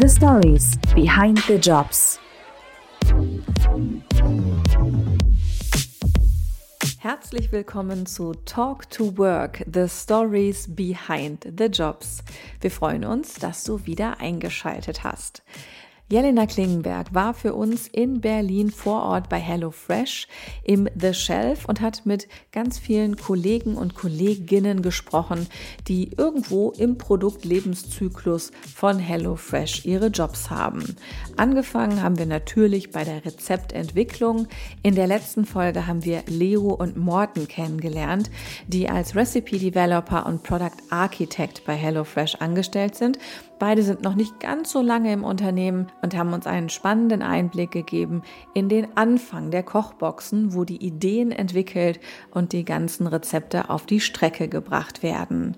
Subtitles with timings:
[0.00, 2.18] The Stories Behind the Jobs.
[6.98, 12.24] Herzlich willkommen zu Talk to Work, The Stories Behind the Jobs.
[12.62, 15.42] Wir freuen uns, dass du wieder eingeschaltet hast.
[16.12, 20.26] Jelena Klingenberg war für uns in Berlin vor Ort bei HelloFresh
[20.64, 25.46] im The Shelf und hat mit ganz vielen Kollegen und Kolleginnen gesprochen,
[25.86, 30.96] die irgendwo im Produktlebenszyklus von HelloFresh ihre Jobs haben.
[31.36, 34.48] Angefangen haben wir natürlich bei der Rezeptentwicklung.
[34.82, 38.32] In der letzten Folge haben wir Leo und Morten kennengelernt,
[38.66, 43.16] die als Recipe Developer und Product Architect bei HelloFresh angestellt sind
[43.60, 47.70] Beide sind noch nicht ganz so lange im Unternehmen und haben uns einen spannenden Einblick
[47.70, 48.22] gegeben
[48.54, 52.00] in den Anfang der Kochboxen, wo die Ideen entwickelt
[52.30, 55.56] und die ganzen Rezepte auf die Strecke gebracht werden.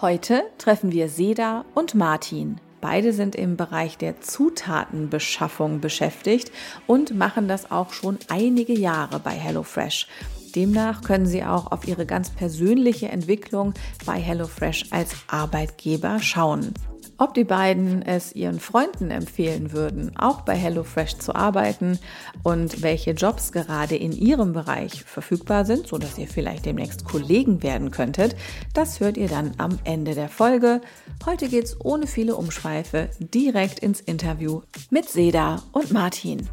[0.00, 2.60] Heute treffen wir Seda und Martin.
[2.80, 6.50] Beide sind im Bereich der Zutatenbeschaffung beschäftigt
[6.88, 10.08] und machen das auch schon einige Jahre bei HelloFresh.
[10.56, 13.72] Demnach können Sie auch auf Ihre ganz persönliche Entwicklung
[14.04, 16.74] bei HelloFresh als Arbeitgeber schauen.
[17.22, 22.00] Ob die beiden es ihren Freunden empfehlen würden, auch bei HelloFresh zu arbeiten
[22.42, 27.92] und welche Jobs gerade in ihrem Bereich verfügbar sind, sodass ihr vielleicht demnächst Kollegen werden
[27.92, 28.34] könntet,
[28.74, 30.80] das hört ihr dann am Ende der Folge.
[31.24, 36.48] Heute geht es ohne viele Umschweife direkt ins Interview mit Seda und Martin.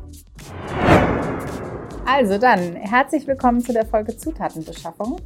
[2.06, 5.20] Also dann, herzlich willkommen zu der Folge Zutatenbeschaffung.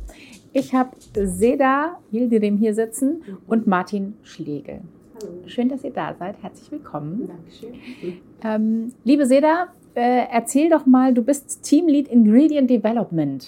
[0.54, 4.80] Ich habe Seda Hildirim hier sitzen und Martin Schlegel.
[5.48, 6.42] Schön, dass ihr da seid.
[6.42, 7.28] Herzlich willkommen.
[7.28, 7.74] Dankeschön.
[8.44, 13.48] Ähm, liebe Seda, äh, erzähl doch mal, du bist Teamlead Ingredient Development.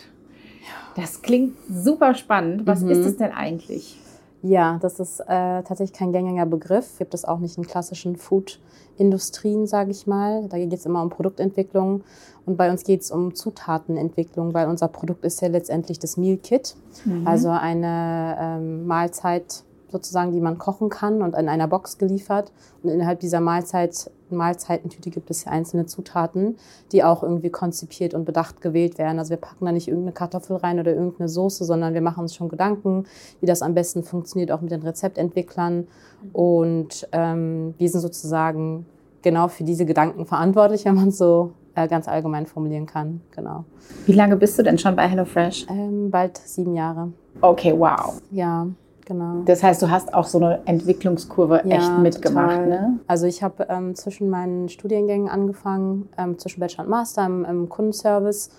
[0.95, 2.65] Das klingt super spannend.
[2.65, 2.91] Was mhm.
[2.91, 3.97] ist es denn eigentlich?
[4.41, 5.25] Ja, das ist äh,
[5.63, 6.99] tatsächlich kein gängiger Begriff.
[6.99, 10.47] Gibt es auch nicht in klassischen Food-Industrien, sage ich mal.
[10.49, 12.03] Da geht es immer um Produktentwicklung.
[12.45, 16.37] Und bei uns geht es um Zutatenentwicklung, weil unser Produkt ist ja letztendlich das Meal
[16.37, 17.25] Kit, mhm.
[17.25, 22.51] also eine ähm, Mahlzeit sozusagen, die man kochen kann und in einer Box geliefert.
[22.83, 26.57] Und innerhalb dieser Mahlzeit, Mahlzeitentüte gibt es einzelne Zutaten,
[26.91, 29.19] die auch irgendwie konzipiert und bedacht gewählt werden.
[29.19, 32.35] Also wir packen da nicht irgendeine Kartoffel rein oder irgendeine Soße, sondern wir machen uns
[32.35, 33.05] schon Gedanken,
[33.39, 35.87] wie das am besten funktioniert, auch mit den Rezeptentwicklern.
[36.33, 38.85] Und ähm, wir sind sozusagen
[39.21, 43.21] genau für diese Gedanken verantwortlich, wenn man es so äh, ganz allgemein formulieren kann.
[43.31, 43.65] Genau.
[44.05, 45.67] Wie lange bist du denn schon bei HelloFresh?
[45.69, 47.11] Ähm, bald sieben Jahre.
[47.41, 48.21] Okay, wow.
[48.31, 48.67] Ja.
[49.05, 49.43] Genau.
[49.45, 52.99] Das heißt, du hast auch so eine Entwicklungskurve ja, echt mitgemacht, ne?
[53.05, 57.69] Also ich habe ähm, zwischen meinen Studiengängen angefangen, ähm, zwischen Bachelor und Master im, im
[57.69, 58.49] Kundenservice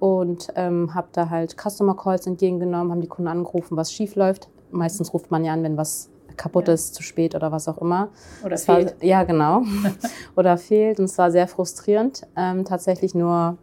[0.00, 4.48] und ähm, habe da halt Customer Calls entgegengenommen, haben die Kunden angerufen, was schief läuft.
[4.72, 6.74] Meistens ruft man ja an, wenn was kaputt ja.
[6.74, 8.08] ist, zu spät oder was auch immer.
[8.44, 8.96] Oder es fehlt.
[9.00, 9.62] War, ja, genau.
[10.36, 10.98] oder fehlt.
[10.98, 13.56] Und es war sehr frustrierend, ähm, tatsächlich nur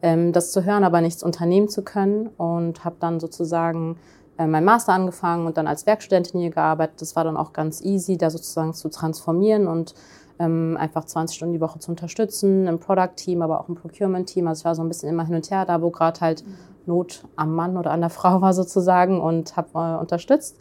[0.00, 2.28] ähm, das zu hören, aber nichts unternehmen zu können.
[2.38, 3.96] Und habe dann sozusagen
[4.38, 7.00] äh, mein Master angefangen und dann als Werkstudentin hier gearbeitet.
[7.00, 9.94] Das war dann auch ganz easy, da sozusagen zu transformieren und
[10.38, 14.48] ähm, einfach 20 Stunden die Woche zu unterstützen, im Product-Team, aber auch im Procurement-Team.
[14.48, 16.44] Also ich war so ein bisschen immer hin und her, da wo gerade halt
[16.86, 20.58] Not am Mann oder an der Frau war sozusagen und habe äh, unterstützt.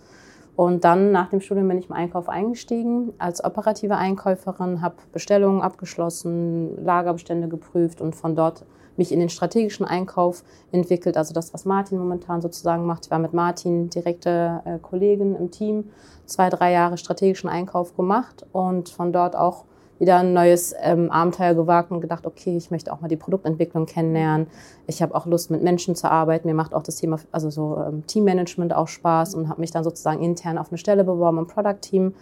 [0.55, 5.63] Und dann nach dem Studium bin ich im Einkauf eingestiegen als operative Einkäuferin, habe Bestellungen
[5.63, 8.63] abgeschlossen, Lagerbestände geprüft und von dort
[8.97, 13.05] mich in den strategischen Einkauf entwickelt, also das, was Martin momentan sozusagen macht.
[13.05, 15.85] Ich war mit Martin direkte äh, Kollegin im Team,
[16.25, 19.65] zwei, drei Jahre strategischen Einkauf gemacht und von dort auch
[19.99, 23.85] wieder ein neues ähm, Abenteuer gewagt und gedacht, okay, ich möchte auch mal die Produktentwicklung
[23.85, 24.47] kennenlernen.
[24.87, 26.47] Ich habe auch Lust, mit Menschen zu arbeiten.
[26.47, 29.83] Mir macht auch das Thema, also so ähm, Teammanagement auch Spaß und habe mich dann
[29.83, 32.13] sozusagen intern auf eine Stelle beworben im Product Team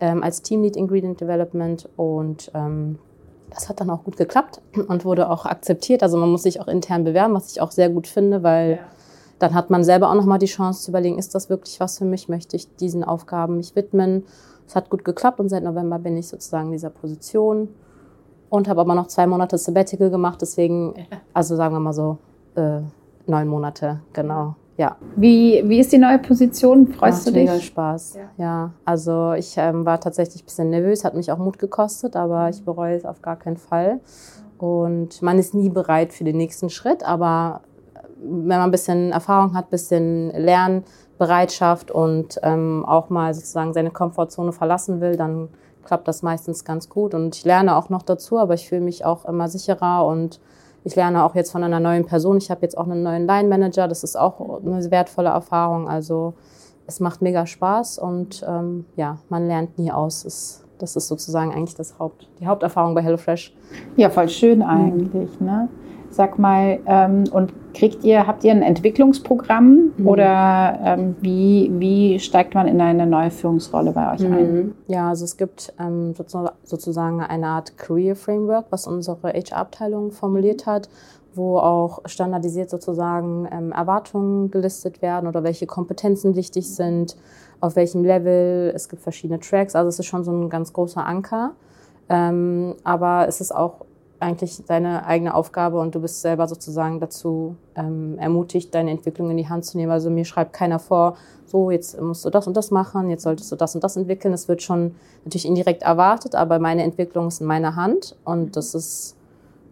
[0.00, 2.98] ähm, als Teamlead Ingredient Development und ähm,
[3.50, 6.02] das hat dann auch gut geklappt und wurde auch akzeptiert.
[6.02, 8.78] Also man muss sich auch intern bewerben, was ich auch sehr gut finde, weil ja.
[9.38, 12.04] dann hat man selber auch nochmal die Chance zu überlegen, ist das wirklich was für
[12.04, 12.28] mich?
[12.28, 14.24] Möchte ich diesen Aufgaben mich widmen?
[14.66, 17.68] Es hat gut geklappt und seit November bin ich sozusagen in dieser Position
[18.50, 20.42] und habe aber noch zwei Monate Sabbatical gemacht.
[20.42, 20.94] Deswegen,
[21.32, 22.18] also sagen wir mal so,
[22.56, 22.80] äh,
[23.26, 24.96] neun Monate, genau ja.
[25.16, 26.88] Wie, wie ist die neue Position?
[26.88, 27.48] Freust Macht du dich?
[27.48, 28.14] Mega Spaß.
[28.14, 28.44] Ja.
[28.44, 28.70] ja.
[28.84, 32.64] Also ich ähm, war tatsächlich ein bisschen nervös, hat mich auch Mut gekostet, aber ich
[32.64, 34.00] bereue es auf gar keinen Fall.
[34.58, 37.62] Und man ist nie bereit für den nächsten Schritt, aber
[37.94, 43.72] äh, wenn man ein bisschen Erfahrung hat, ein bisschen Lernbereitschaft und ähm, auch mal sozusagen
[43.72, 45.48] seine Komfortzone verlassen will, dann
[45.84, 47.14] klappt das meistens ganz gut.
[47.14, 50.40] Und ich lerne auch noch dazu, aber ich fühle mich auch immer sicherer und
[50.86, 52.36] ich lerne auch jetzt von einer neuen Person.
[52.36, 53.88] Ich habe jetzt auch einen neuen Line Manager.
[53.88, 55.88] Das ist auch eine wertvolle Erfahrung.
[55.88, 56.34] Also
[56.86, 60.24] es macht mega Spaß und ähm, ja, man lernt nie aus.
[60.24, 63.52] Es, das ist sozusagen eigentlich das Haupt, die Haupterfahrung bei HelloFresh.
[63.96, 65.40] Ja, voll schön eigentlich.
[65.40, 65.46] Mhm.
[65.46, 65.68] Ne?
[66.16, 70.08] Sag mal, ähm, und kriegt ihr, habt ihr ein Entwicklungsprogramm mhm.
[70.08, 74.32] oder ähm, wie, wie steigt man in eine neue Führungsrolle bei euch mhm.
[74.32, 74.74] ein?
[74.86, 76.14] Ja, also es gibt ähm,
[76.64, 80.88] sozusagen eine Art Career Framework, was unsere HR-Abteilung formuliert hat,
[81.34, 87.14] wo auch standardisiert sozusagen ähm, Erwartungen gelistet werden oder welche Kompetenzen wichtig sind,
[87.60, 88.72] auf welchem Level.
[88.74, 91.52] Es gibt verschiedene Tracks, also es ist schon so ein ganz großer Anker.
[92.08, 93.84] Ähm, aber es ist auch
[94.20, 99.36] eigentlich deine eigene Aufgabe und du bist selber sozusagen dazu ähm, ermutigt, deine Entwicklung in
[99.36, 99.92] die Hand zu nehmen.
[99.92, 103.52] Also mir schreibt keiner vor, so jetzt musst du das und das machen, jetzt solltest
[103.52, 104.32] du das und das entwickeln.
[104.32, 108.74] Es wird schon natürlich indirekt erwartet, aber meine Entwicklung ist in meiner Hand und das
[108.74, 109.16] ist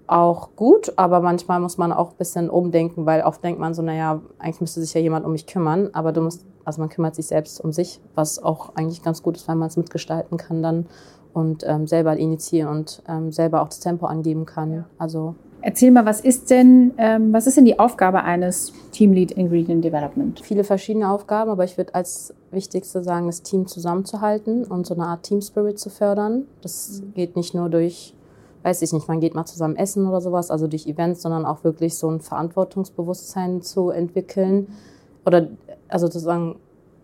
[0.06, 3.82] auch gut, aber manchmal muss man auch ein bisschen umdenken, weil oft denkt man so,
[3.82, 7.14] naja, eigentlich müsste sich ja jemand um mich kümmern, aber du musst, also man kümmert
[7.14, 10.62] sich selbst um sich, was auch eigentlich ganz gut ist, weil man es mitgestalten kann
[10.62, 10.86] dann
[11.34, 14.72] und ähm, selber initiieren und ähm, selber auch das Tempo angeben kann.
[14.72, 14.84] Ja.
[14.96, 15.34] Also
[15.66, 19.82] Erzähl mal, was ist denn, ähm, was ist denn die Aufgabe eines Team Lead Ingredient
[19.82, 20.38] Development?
[20.40, 25.06] Viele verschiedene Aufgaben, aber ich würde als wichtigste sagen, das Team zusammenzuhalten und so eine
[25.06, 26.46] Art Team Spirit zu fördern.
[26.60, 27.14] Das mhm.
[27.14, 28.14] geht nicht nur durch,
[28.62, 31.64] weiß ich nicht, man geht mal zusammen essen oder sowas, also durch Events, sondern auch
[31.64, 34.68] wirklich so ein Verantwortungsbewusstsein zu entwickeln
[35.24, 35.48] oder
[35.88, 36.56] also sozusagen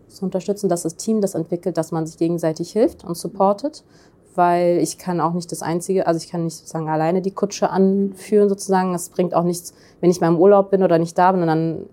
[0.07, 3.83] zu unterstützen, dass das Team das entwickelt, dass man sich gegenseitig hilft und supportet
[4.35, 7.69] weil ich kann auch nicht das Einzige, also ich kann nicht sozusagen alleine die Kutsche
[7.69, 8.93] anführen sozusagen.
[8.93, 11.47] Es bringt auch nichts, wenn ich mal im Urlaub bin oder nicht da bin und
[11.47, 11.85] dann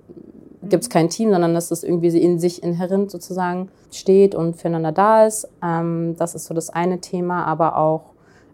[0.62, 4.92] gibt es kein Team, sondern dass das irgendwie in sich inhärent sozusagen steht und füreinander
[4.92, 5.48] da ist.
[5.62, 8.12] Ähm, das ist so das eine Thema, aber auch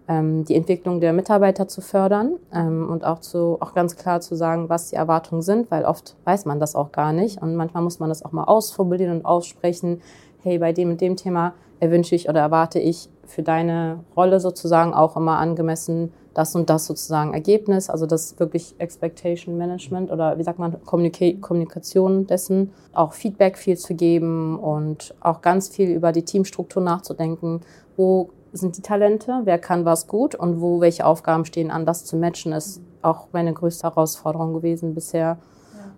[0.09, 4.35] ähm, die Entwicklung der Mitarbeiter zu fördern ähm, und auch, zu, auch ganz klar zu
[4.35, 7.83] sagen, was die Erwartungen sind, weil oft weiß man das auch gar nicht und manchmal
[7.83, 10.01] muss man das auch mal ausformulieren und aussprechen.
[10.43, 14.95] Hey, bei dem und dem Thema erwünsche ich oder erwarte ich für deine Rolle sozusagen
[14.95, 20.43] auch immer angemessen das und das sozusagen Ergebnis, also das wirklich Expectation Management oder wie
[20.43, 26.13] sagt man, Kommunika Kommunikation dessen, auch Feedback viel zu geben und auch ganz viel über
[26.13, 27.61] die Teamstruktur nachzudenken.
[27.97, 29.43] Wo sind die Talente?
[29.45, 30.35] Wer kann was gut?
[30.35, 34.95] Und wo welche Aufgaben stehen an, das zu matchen, ist auch meine größte Herausforderung gewesen
[34.95, 35.39] bisher,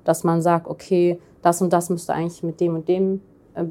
[0.05, 3.21] dass man sagt, okay, das und das müsste eigentlich mit dem und dem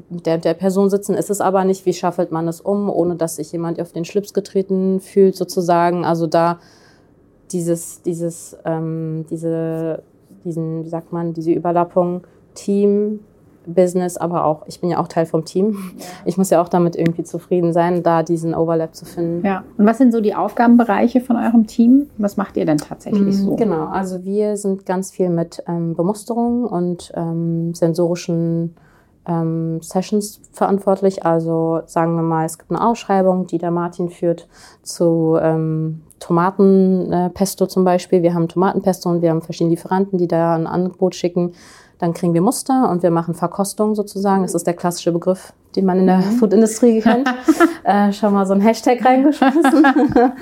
[0.08, 1.14] der, der Person sitzen.
[1.14, 4.04] ist Es aber nicht, wie schaffelt man es um, ohne dass sich jemand auf den
[4.04, 6.04] Schlips getreten fühlt, sozusagen.
[6.04, 6.58] Also da
[7.52, 10.02] dieses, dieses, ähm, diese,
[10.44, 13.20] diesen, wie sagt man, diese Überlappung Team,
[13.66, 15.76] Business, aber auch, ich bin ja auch Teil vom Team.
[16.24, 19.44] Ich muss ja auch damit irgendwie zufrieden sein, da diesen Overlap zu finden.
[19.44, 19.64] Ja.
[19.76, 22.08] Und was sind so die Aufgabenbereiche von eurem Team?
[22.16, 23.56] Was macht ihr denn tatsächlich so?
[23.56, 28.76] Genau, also wir sind ganz viel mit ähm, Bemusterung und ähm, sensorischen
[29.26, 31.24] ähm, Sessions verantwortlich.
[31.24, 34.48] Also sagen wir mal, es gibt eine Ausschreibung, die der Martin führt
[34.82, 38.22] zu ähm, Tomatenpesto äh, zum Beispiel.
[38.22, 41.52] Wir haben Tomatenpesto und wir haben verschiedene Lieferanten, die da ein Angebot schicken.
[41.98, 44.42] Dann kriegen wir Muster und wir machen Verkostung sozusagen.
[44.42, 46.38] Das ist der klassische Begriff, den man in der mhm.
[46.38, 47.28] Foodindustrie kennt.
[47.84, 49.86] äh, schon mal so ein Hashtag reingeschmissen.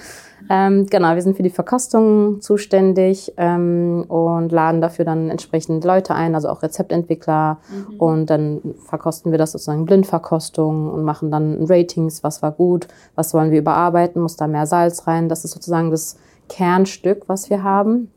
[0.51, 6.15] Ähm, genau, wir sind für die Verkostung zuständig ähm, und laden dafür dann entsprechend Leute
[6.15, 7.59] ein, also auch Rezeptentwickler.
[7.71, 7.97] Mhm.
[7.97, 13.33] Und dann verkosten wir das sozusagen Blindverkostung und machen dann Ratings, was war gut, was
[13.35, 15.29] wollen wir überarbeiten, muss da mehr Salz rein.
[15.29, 16.17] Das ist sozusagen das
[16.49, 18.11] Kernstück, was wir haben.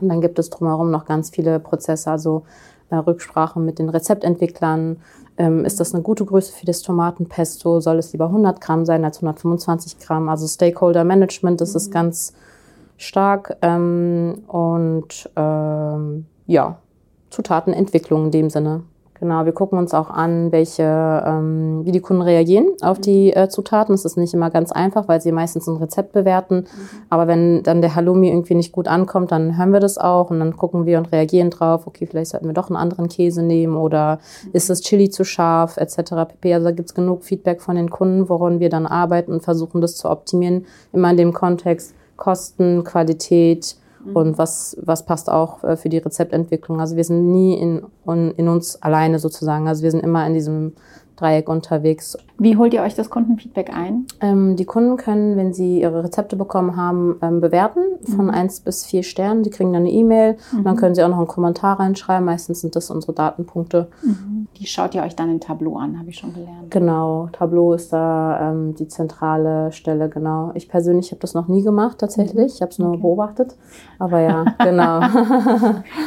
[0.00, 2.42] Und dann gibt es drumherum noch ganz viele Prozesse, also
[2.90, 4.96] äh, Rücksprache mit den Rezeptentwicklern,
[5.40, 7.80] ähm, ist das eine gute Größe für das Tomatenpesto?
[7.80, 10.28] Soll es lieber 100 Gramm sein als 125 Gramm?
[10.28, 11.92] Also Stakeholder Management, das ist mhm.
[11.92, 12.34] ganz
[12.98, 13.56] stark.
[13.62, 16.76] Ähm, und ähm, ja,
[17.30, 18.82] Zutatenentwicklung in dem Sinne.
[19.20, 23.50] Genau, wir gucken uns auch an, welche, ähm, wie die Kunden reagieren auf die äh,
[23.50, 23.92] Zutaten.
[23.92, 26.60] Das ist nicht immer ganz einfach, weil sie meistens ein Rezept bewerten.
[26.60, 26.66] Mhm.
[27.10, 30.40] Aber wenn dann der Halloumi irgendwie nicht gut ankommt, dann hören wir das auch und
[30.40, 31.86] dann gucken wir und reagieren drauf.
[31.86, 34.50] Okay, vielleicht sollten wir doch einen anderen Käse nehmen oder mhm.
[34.54, 35.96] ist das Chili zu scharf etc.
[36.26, 36.54] pp.
[36.54, 39.96] Also da gibt's genug Feedback von den Kunden, woran wir dann arbeiten und versuchen, das
[39.96, 40.64] zu optimieren.
[40.94, 44.16] Immer in dem Kontext Kosten, Qualität, Mhm.
[44.16, 46.80] und was, was passt auch äh, für die Rezeptentwicklung.
[46.80, 47.82] Also wir sind nie in,
[48.36, 49.68] in uns alleine sozusagen.
[49.68, 50.72] Also wir sind immer in diesem
[51.20, 52.16] Dreieck unterwegs.
[52.38, 54.06] Wie holt ihr euch das Kundenfeedback ein?
[54.20, 58.30] Ähm, die Kunden können, wenn sie ihre Rezepte bekommen haben, ähm, bewerten von mhm.
[58.30, 59.42] 1 bis 4 Sternen.
[59.42, 60.58] Die kriegen dann eine E-Mail mhm.
[60.58, 62.24] und dann können sie auch noch einen Kommentar reinschreiben.
[62.24, 63.88] Meistens sind das unsere Datenpunkte.
[64.02, 64.46] Mhm.
[64.56, 66.70] Die schaut ihr euch dann in Tableau an, habe ich schon gelernt.
[66.70, 70.52] Genau, Tableau ist da ähm, die zentrale Stelle, genau.
[70.54, 72.54] Ich persönlich habe das noch nie gemacht tatsächlich.
[72.54, 73.02] Ich habe es nur okay.
[73.02, 73.56] beobachtet.
[73.98, 75.00] Aber ja, genau.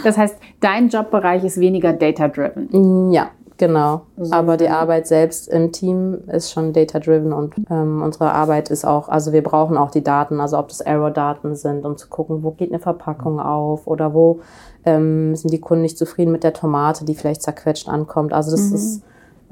[0.03, 3.11] das heißt, dein Jobbereich ist weniger data-driven.
[3.11, 3.29] Ja,
[3.67, 4.01] Genau.
[4.17, 4.67] So Aber die.
[4.67, 9.41] Arbeit selbst im Team ist schon data-driven und ähm, unsere Arbeit ist auch, also wir
[9.43, 12.79] brauchen auch die Daten, also ob das Error-Daten sind, um zu gucken, wo geht eine
[12.79, 14.41] Verpackung auf oder wo
[14.85, 18.33] ähm, sind die Kunden nicht zufrieden mit der Tomate, die vielleicht zerquetscht ankommt.
[18.33, 18.75] Also das Mhm.
[18.75, 19.03] ist,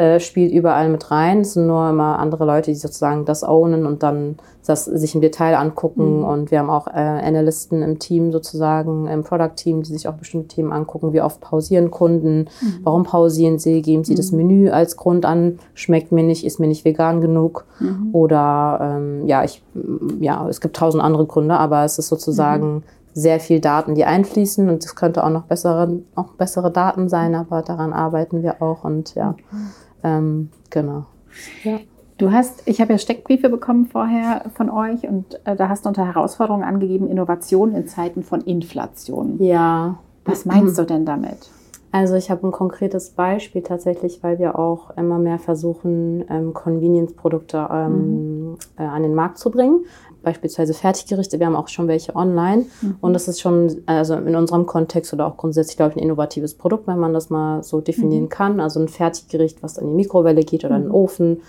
[0.01, 1.41] äh, spielt überall mit rein.
[1.41, 5.21] Es sind nur immer andere Leute, die sozusagen das ownen und dann das sich im
[5.21, 6.19] Detail angucken.
[6.19, 6.23] Mhm.
[6.23, 10.47] Und wir haben auch äh, Analysten im Team sozusagen, im Product-Team, die sich auch bestimmte
[10.47, 11.13] Themen angucken.
[11.13, 12.47] Wie oft pausieren Kunden?
[12.61, 12.79] Mhm.
[12.83, 13.81] Warum pausieren sie?
[13.81, 15.59] Geben sie das Menü als Grund an?
[15.73, 16.45] Schmeckt mir nicht?
[16.45, 17.65] Ist mir nicht vegan genug?
[17.79, 18.09] Mhm.
[18.13, 19.63] Oder ähm, ja, ich,
[20.19, 22.83] ja, es gibt tausend andere Gründe, aber es ist sozusagen Mhm.
[23.13, 27.35] sehr viel Daten, die einfließen und es könnte auch noch bessere, auch bessere Daten sein,
[27.35, 29.35] aber daran arbeiten wir auch und ja,
[30.03, 31.05] ähm, genau.
[32.17, 35.89] Du hast, ich habe ja Steckbriefe bekommen vorher von euch und äh, da hast du
[35.89, 39.41] unter Herausforderungen angegeben, Innovation in Zeiten von Inflation.
[39.41, 41.49] Ja, Was meinst du denn damit?
[41.91, 47.67] Also ich habe ein konkretes Beispiel tatsächlich, weil wir auch immer mehr versuchen, ähm, Convenience-Produkte
[47.69, 49.83] ähm, äh, an den Markt zu bringen.
[50.23, 52.65] Beispielsweise Fertiggerichte, wir haben auch schon welche online.
[53.01, 56.53] Und das ist schon, also in unserem Kontext oder auch grundsätzlich, glaube ich, ein innovatives
[56.53, 58.59] Produkt, wenn man das mal so definieren kann.
[58.59, 61.41] Also ein Fertiggericht, was in die Mikrowelle geht oder in den Ofen.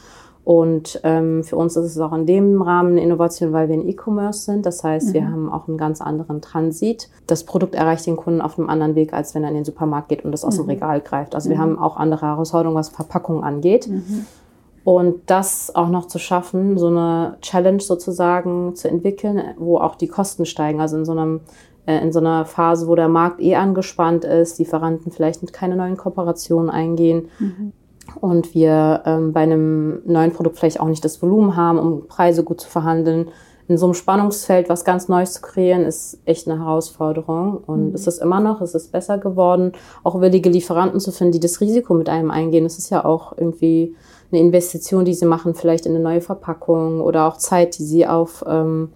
[0.44, 3.88] Und ähm, für uns ist es auch in dem Rahmen eine Innovation, weil wir in
[3.88, 4.66] E-Commerce sind.
[4.66, 7.08] Das heißt, wir haben auch einen ganz anderen Transit.
[7.28, 10.08] Das Produkt erreicht den Kunden auf einem anderen Weg, als wenn er in den Supermarkt
[10.08, 11.36] geht und das aus dem Regal greift.
[11.36, 13.88] Also wir haben auch andere Herausforderungen, was Verpackung angeht.
[14.84, 20.08] Und das auch noch zu schaffen, so eine Challenge sozusagen zu entwickeln, wo auch die
[20.08, 20.80] Kosten steigen.
[20.80, 21.40] Also in so einem
[21.86, 25.76] äh, in so einer Phase, wo der Markt eh angespannt ist, Lieferanten vielleicht mit keine
[25.76, 27.28] neuen Kooperationen eingehen
[28.20, 32.44] und wir ähm, bei einem neuen Produkt vielleicht auch nicht das Volumen haben, um Preise
[32.44, 33.28] gut zu verhandeln.
[33.68, 37.58] In so einem Spannungsfeld was ganz Neues zu kreieren, ist echt eine Herausforderung.
[37.66, 39.72] Und es ist immer noch, es ist besser geworden,
[40.02, 42.66] auch willige Lieferanten zu finden, die das Risiko mit einem eingehen.
[42.66, 43.94] Es ist ja auch irgendwie
[44.32, 48.06] eine Investition, die sie machen, vielleicht in eine neue Verpackung oder auch Zeit, die sie
[48.06, 48.88] auf, ähm,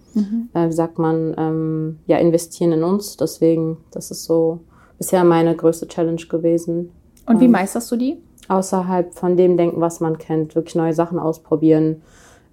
[0.55, 3.16] äh, wie sagt man, ähm, ja, investieren in uns.
[3.16, 4.61] Deswegen, das ist so
[4.99, 6.90] bisher meine größte Challenge gewesen.
[7.26, 8.23] Und wie Ähm, meisterst du die?
[8.49, 12.02] außerhalb von dem denken, was man kennt, wirklich neue Sachen ausprobieren,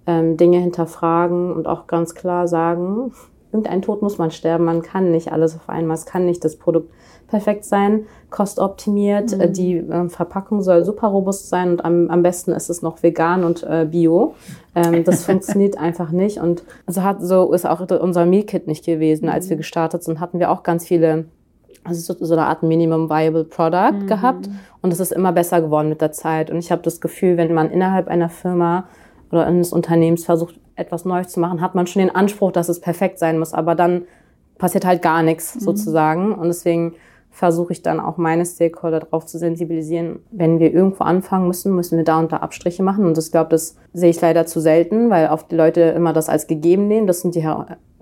[0.08, 3.12] ähm, Dinge hinterfragen und auch ganz klar sagen,
[3.52, 6.56] irgendein Tod muss man sterben, man kann nicht alles auf einmal, es kann nicht das
[6.56, 6.90] Produkt
[7.34, 12.52] perfekt sein, kostoptimiert, äh, die ähm, Verpackung soll super robust sein und am, am besten
[12.52, 14.36] ist es noch vegan und äh, bio.
[14.76, 18.86] Ähm, das funktioniert einfach nicht und so hat so ist auch unser Meal Kit nicht
[18.86, 21.24] gewesen, als wir gestartet sind, hatten wir auch ganz viele
[21.82, 24.48] also so, eine Art Minimum Viable Product gehabt
[24.80, 26.50] und es ist immer besser geworden mit der Zeit.
[26.50, 28.86] Und ich habe das Gefühl, wenn man innerhalb einer Firma
[29.30, 32.80] oder eines Unternehmens versucht, etwas Neues zu machen, hat man schon den Anspruch, dass es
[32.80, 33.52] perfekt sein muss.
[33.52, 34.04] Aber dann
[34.58, 36.32] passiert halt gar nichts sozusagen.
[36.32, 36.94] Und deswegen
[37.34, 41.96] versuche ich dann auch meine Stakeholder darauf zu sensibilisieren, wenn wir irgendwo anfangen müssen, müssen
[41.96, 43.04] wir da und da Abstriche machen.
[43.04, 46.28] Und ich glaube, das sehe ich leider zu selten, weil oft die Leute immer das
[46.28, 47.08] als gegeben nehmen.
[47.08, 47.44] Das sind die,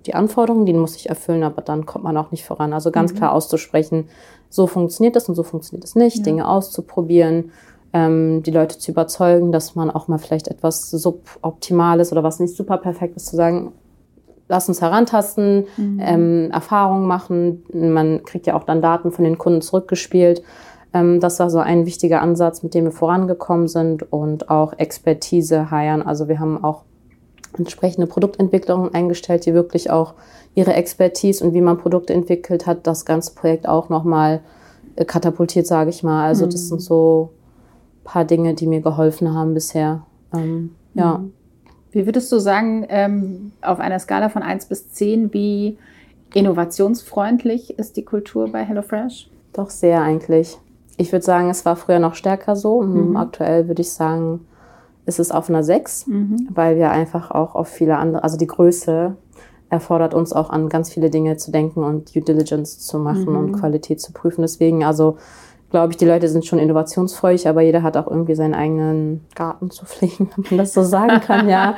[0.05, 2.75] die Anforderungen, die muss ich erfüllen, aber dann kommt man auch nicht voran.
[2.75, 4.11] Also ganz klar auszusprechen,
[4.51, 7.53] so funktioniert das und so funktioniert es nicht, Dinge auszuprobieren,
[7.95, 12.55] ähm, die Leute zu überzeugen, dass man auch mal vielleicht etwas suboptimales oder was nicht
[12.55, 13.73] super perfekt ist, zu sagen,
[14.53, 15.65] lass uns herantasten,
[15.99, 17.63] ähm, Erfahrungen machen.
[17.73, 20.43] Man kriegt ja auch dann Daten von den Kunden zurückgespielt.
[20.93, 25.71] Ähm, das war so ein wichtiger Ansatz, mit dem wir vorangekommen sind und auch Expertise
[25.71, 26.03] heiern.
[26.03, 26.83] Also wir haben auch
[27.57, 30.13] entsprechende Produktentwicklungen eingestellt, die wirklich auch
[30.55, 34.41] ihre Expertise und wie man Produkte entwickelt hat, das ganze Projekt auch nochmal
[34.97, 36.27] äh, katapultiert, sage ich mal.
[36.27, 37.31] Also das sind so
[38.03, 40.03] ein paar Dinge, die mir geholfen haben bisher.
[40.35, 41.25] Ähm, ja.
[41.93, 45.77] Wie würdest du sagen, ähm, auf einer Skala von 1 bis 10, wie
[46.35, 49.31] innovationsfreundlich ist die Kultur bei HelloFresh?
[49.53, 50.59] Doch sehr eigentlich.
[50.97, 52.83] Ich würde sagen, es war früher noch stärker so.
[52.83, 53.17] Mhm.
[53.17, 54.47] Aktuell würde ich sagen,
[55.05, 56.49] ist es auf einer 6, Mhm.
[56.55, 59.17] weil wir einfach auch auf viele andere, also die Größe
[59.69, 63.37] erfordert uns auch an ganz viele Dinge zu denken und Due Diligence zu machen Mhm.
[63.37, 64.43] und Qualität zu prüfen.
[64.43, 65.17] Deswegen, also
[65.73, 69.71] glaube ich, die Leute sind schon innovationsfreudig, aber jeder hat auch irgendwie seinen eigenen Garten
[69.71, 71.75] zu pflegen, wenn man das so sagen kann, ja.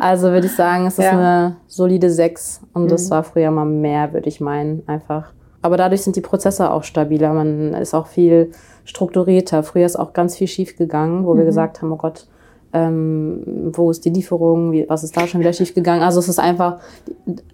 [0.00, 1.10] Also würde ich sagen, es ist Ja.
[1.12, 3.10] eine solide 6 und das Mhm.
[3.10, 5.32] war früher mal mehr, würde ich meinen, einfach.
[5.60, 8.50] Aber dadurch sind die Prozesse auch stabiler, man ist auch viel
[8.84, 9.62] strukturierter.
[9.62, 12.26] Früher ist auch ganz viel schief gegangen, wo wir gesagt haben, oh Gott,
[12.72, 16.02] ähm, wo ist die Lieferung, wie, was ist da schon wieder schief gegangen.
[16.02, 16.78] Also es ist einfach,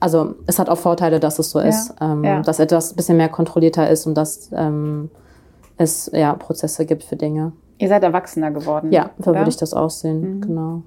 [0.00, 2.40] also es hat auch Vorteile, dass es so Ja, ist, ähm, ja.
[2.40, 5.11] dass etwas ein bisschen mehr kontrollierter ist und dass ähm,
[5.79, 7.53] es ja Prozesse gibt für Dinge.
[7.79, 8.93] Ihr seid erwachsener geworden.
[8.93, 10.41] Ja, so würde ich das aussehen, Mhm.
[10.43, 10.83] genau.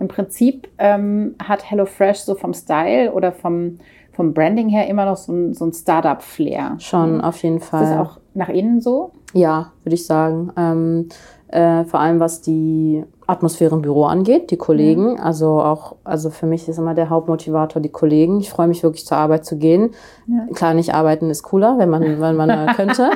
[0.00, 3.78] Im Prinzip ähm, hat HelloFresh so vom Style oder vom,
[4.12, 6.76] vom Branding her immer noch so ein, so ein Startup-Flair.
[6.78, 7.82] Schon, auf jeden Ist Fall.
[7.82, 9.12] das auch nach innen so?
[9.34, 10.50] Ja, würde ich sagen.
[10.56, 11.08] Ähm,
[11.48, 15.16] äh, vor allem was die Atmosphäre im Büro angeht, die Kollegen.
[15.16, 15.22] Ja.
[15.22, 18.40] Also auch, also für mich ist immer der Hauptmotivator die Kollegen.
[18.40, 19.90] Ich freue mich wirklich zur Arbeit zu gehen.
[20.26, 20.46] Ja.
[20.54, 23.10] Klar, nicht arbeiten ist cooler, wenn man, wenn man könnte.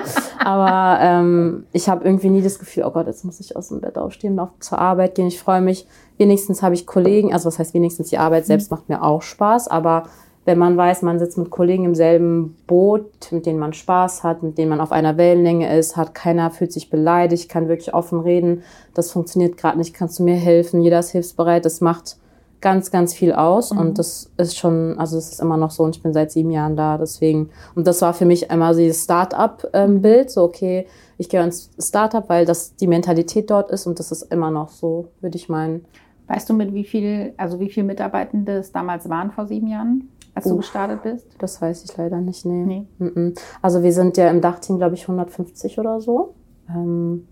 [0.45, 3.81] Aber ähm, ich habe irgendwie nie das Gefühl, oh Gott, jetzt muss ich aus dem
[3.81, 5.29] Bett aufstehen und auf, zur Arbeit gehen.
[5.29, 5.87] Ich freue mich.
[6.19, 8.77] Wenigstens habe ich Kollegen, also was heißt wenigstens die Arbeit selbst mhm.
[8.77, 10.05] macht mir auch Spaß, aber
[10.45, 14.43] wenn man weiß, man sitzt mit Kollegen im selben Boot, mit denen man Spaß hat,
[14.43, 18.21] mit denen man auf einer Wellenlänge ist, hat keiner fühlt sich beleidigt, kann wirklich offen
[18.21, 18.63] reden.
[18.95, 20.83] Das funktioniert gerade nicht, kannst du mir helfen?
[20.83, 21.65] Jeder ist hilfsbereit.
[21.65, 22.17] Das macht
[22.63, 23.79] ganz, ganz viel aus mhm.
[23.79, 26.51] und das ist schon, also es ist immer noch so und ich bin seit sieben
[26.51, 30.87] Jahren da, deswegen und das war für mich einmal dieses Start-up-Bild, so okay,
[31.19, 34.71] ich gehe ins Start-up, weil das die Mentalität dort ist und das ist immer noch
[34.71, 35.85] so, würde ich meinen.
[36.29, 40.09] Weißt du, mit wie viel, also wie viele Mitarbeitende es damals waren vor sieben Jahren?
[40.35, 41.27] Als Uff, du gestartet bist?
[41.39, 42.87] Das weiß ich leider nicht, nee.
[42.99, 43.35] nee.
[43.61, 46.35] Also wir sind ja im Dachteam, glaube ich, 150 oder so.
[46.69, 47.27] Ähm,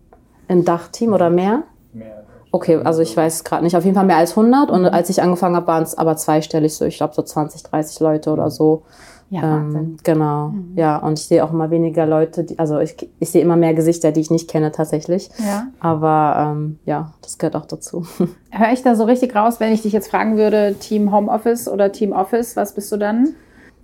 [0.49, 1.65] Im Dachteam oder mehr?
[1.93, 2.25] Mehr.
[2.53, 3.77] Okay, also ich weiß gerade nicht.
[3.77, 4.71] Auf jeden Fall mehr als 100.
[4.71, 6.85] Und als ich angefangen habe, waren es aber zweistellig so.
[6.85, 8.83] Ich glaube so 20, 30 Leute oder so.
[9.31, 10.49] Ja, ähm, genau.
[10.49, 10.73] Mhm.
[10.75, 13.75] Ja, und ich sehe auch immer weniger Leute, die, also ich, ich sehe immer mehr
[13.75, 15.31] Gesichter, die ich nicht kenne tatsächlich.
[15.39, 15.69] Ja.
[15.79, 18.05] Aber ähm, ja, das gehört auch dazu.
[18.51, 21.93] Hör ich da so richtig raus, wenn ich dich jetzt fragen würde, Team Homeoffice oder
[21.93, 23.29] Team Office, was bist du dann?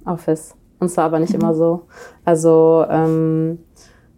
[0.04, 0.56] Office.
[0.80, 1.40] Und zwar aber nicht mhm.
[1.40, 1.82] immer so.
[2.24, 3.60] Also ähm,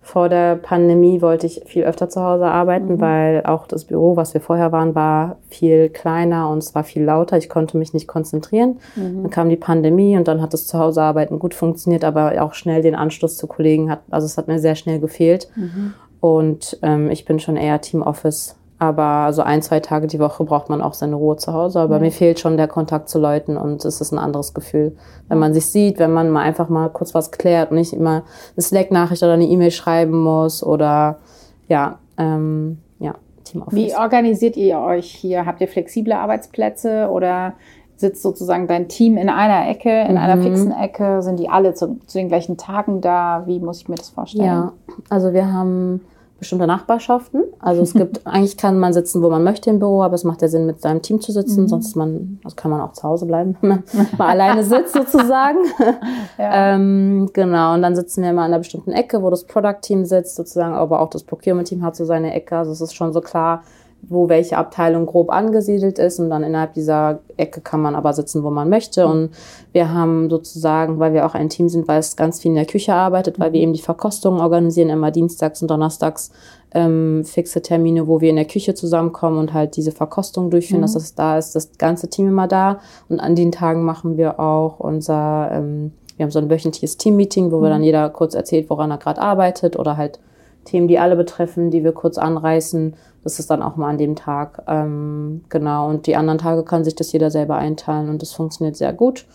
[0.08, 3.00] vor der Pandemie wollte ich viel öfter zu Hause arbeiten, mhm.
[3.02, 7.04] weil auch das Büro, was wir vorher waren, war viel kleiner und es war viel
[7.04, 7.36] lauter.
[7.36, 8.78] Ich konnte mich nicht konzentrieren.
[8.96, 9.24] Mhm.
[9.24, 12.94] Dann kam die Pandemie und dann hat das Zuhausearbeiten gut funktioniert, aber auch schnell den
[12.94, 15.50] Anschluss zu Kollegen hat, also es hat mir sehr schnell gefehlt.
[15.56, 15.92] Mhm.
[16.20, 20.44] Und ähm, ich bin schon eher Team Office aber so ein, zwei Tage die Woche
[20.44, 21.80] braucht man auch seine Ruhe zu Hause.
[21.80, 22.00] Aber ja.
[22.00, 24.97] mir fehlt schon der Kontakt zu Leuten und es ist ein anderes Gefühl.
[25.28, 28.23] Wenn man sich sieht, wenn man mal einfach mal kurz was klärt und nicht immer
[28.56, 31.18] eine Slack-Nachricht oder eine E-Mail schreiben muss oder
[31.66, 33.75] ja, ähm, ja, Team Office.
[33.75, 35.44] Wie organisiert ihr euch hier?
[35.44, 37.54] Habt ihr flexible Arbeitsplätze oder
[37.97, 40.18] sitzt sozusagen dein Team in einer Ecke, in mhm.
[40.18, 41.20] einer fixen Ecke?
[41.22, 43.42] Sind die alle zu, zu den gleichen Tagen da?
[43.46, 44.44] Wie muss ich mir das vorstellen?
[44.44, 44.72] Ja,
[45.11, 46.00] also wir haben
[46.38, 47.44] bestimmte Nachbarschaften.
[47.59, 50.42] Also es gibt, eigentlich kann man sitzen, wo man möchte im Büro, aber es macht
[50.42, 51.62] ja Sinn, mit seinem Team zu sitzen.
[51.62, 51.68] Mhm.
[51.68, 53.83] Sonst man, also kann man auch zu Hause bleiben, wenn man
[54.16, 55.59] mal alleine sitzt sozusagen.
[56.38, 56.74] Ja.
[56.74, 60.37] ähm, genau, und dann sitzen wir immer an einer bestimmten Ecke, wo das Product-Team sitzt
[60.37, 62.57] sozusagen, aber auch das Procurement-Team hat so seine Ecke.
[62.57, 63.62] Also es ist schon so klar,
[64.02, 68.42] wo welche Abteilung grob angesiedelt ist und dann innerhalb dieser Ecke kann man aber sitzen,
[68.42, 69.04] wo man möchte.
[69.04, 69.12] Mhm.
[69.12, 69.30] Und
[69.72, 72.66] wir haben sozusagen, weil wir auch ein Team sind, weil es ganz viel in der
[72.66, 73.64] Küche arbeitet, weil wir mhm.
[73.64, 76.30] eben die Verkostungen organisieren, immer dienstags und donnerstags
[76.72, 80.84] ähm, fixe Termine, wo wir in der Küche zusammenkommen und halt diese Verkostung durchführen, mhm.
[80.84, 82.80] dass das da ist, das ganze Team immer da.
[83.08, 87.50] Und an den Tagen machen wir auch unser, ähm, wir haben so ein wöchentliches Team-Meeting,
[87.50, 87.62] wo mhm.
[87.62, 90.18] wir dann jeder kurz erzählt, woran er gerade arbeitet oder halt
[90.64, 92.94] Themen, die alle betreffen, die wir kurz anreißen.
[93.36, 94.62] Ist dann auch mal an dem Tag.
[94.68, 95.88] Ähm, genau.
[95.88, 99.26] Und die anderen Tage kann sich das jeder selber einteilen und das funktioniert sehr gut.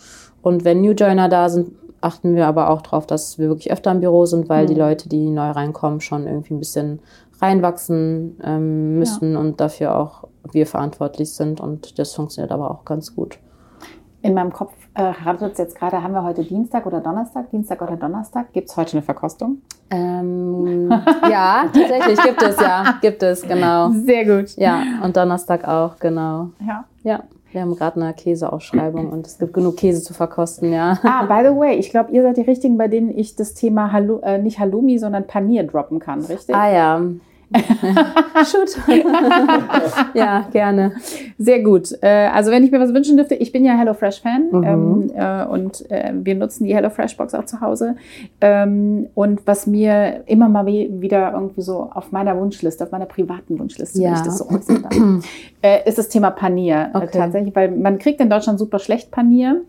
[0.42, 3.90] Und wenn New Joiner da sind, achten wir aber auch darauf, dass wir wirklich öfter
[3.90, 4.68] im Büro sind, weil mhm.
[4.68, 7.00] die Leute, die neu reinkommen, schon irgendwie ein bisschen
[7.40, 9.38] reinwachsen ähm, müssen ja.
[9.38, 11.60] und dafür auch wir verantwortlich sind.
[11.60, 13.38] Und das funktioniert aber auch ganz gut.
[14.22, 17.50] In meinem Kopf äh, rattert es jetzt gerade, haben wir heute Dienstag oder Donnerstag?
[17.50, 18.52] Dienstag oder Donnerstag?
[18.52, 19.58] Gibt es heute eine Verkostung?
[19.90, 20.90] Ähm,
[21.30, 22.98] ja, tatsächlich gibt es, ja.
[23.00, 23.90] Gibt es, genau.
[23.90, 24.56] Sehr gut.
[24.56, 26.50] Ja, und Donnerstag auch, genau.
[26.66, 26.84] Ja.
[27.02, 27.22] Ja.
[27.52, 30.98] Wir haben gerade eine Käseausschreibung und es gibt genug Käse zu verkosten, ja.
[31.04, 33.92] Ah, by the way, ich glaube, ihr seid die Richtigen, bei denen ich das Thema
[33.92, 36.56] Hallo, äh, nicht Halloumi, sondern Panier droppen kann, richtig?
[36.56, 37.00] Ah ja.
[38.44, 38.76] Shoot.
[40.14, 40.92] ja, gerne.
[41.38, 41.92] Sehr gut.
[42.02, 44.64] Äh, also wenn ich mir was wünschen dürfte, ich bin ja HelloFresh-Fan mhm.
[44.64, 47.96] ähm, äh, und äh, wir nutzen die HelloFresh-Box auch zu Hause.
[48.40, 53.58] Ähm, und was mir immer mal wieder irgendwie so auf meiner Wunschliste, auf meiner privaten
[53.58, 54.10] Wunschliste, ja.
[54.10, 57.08] wenn ich das so äußern darf, ist das Thema Panier okay.
[57.12, 59.62] tatsächlich, weil man kriegt in Deutschland super schlecht Panier.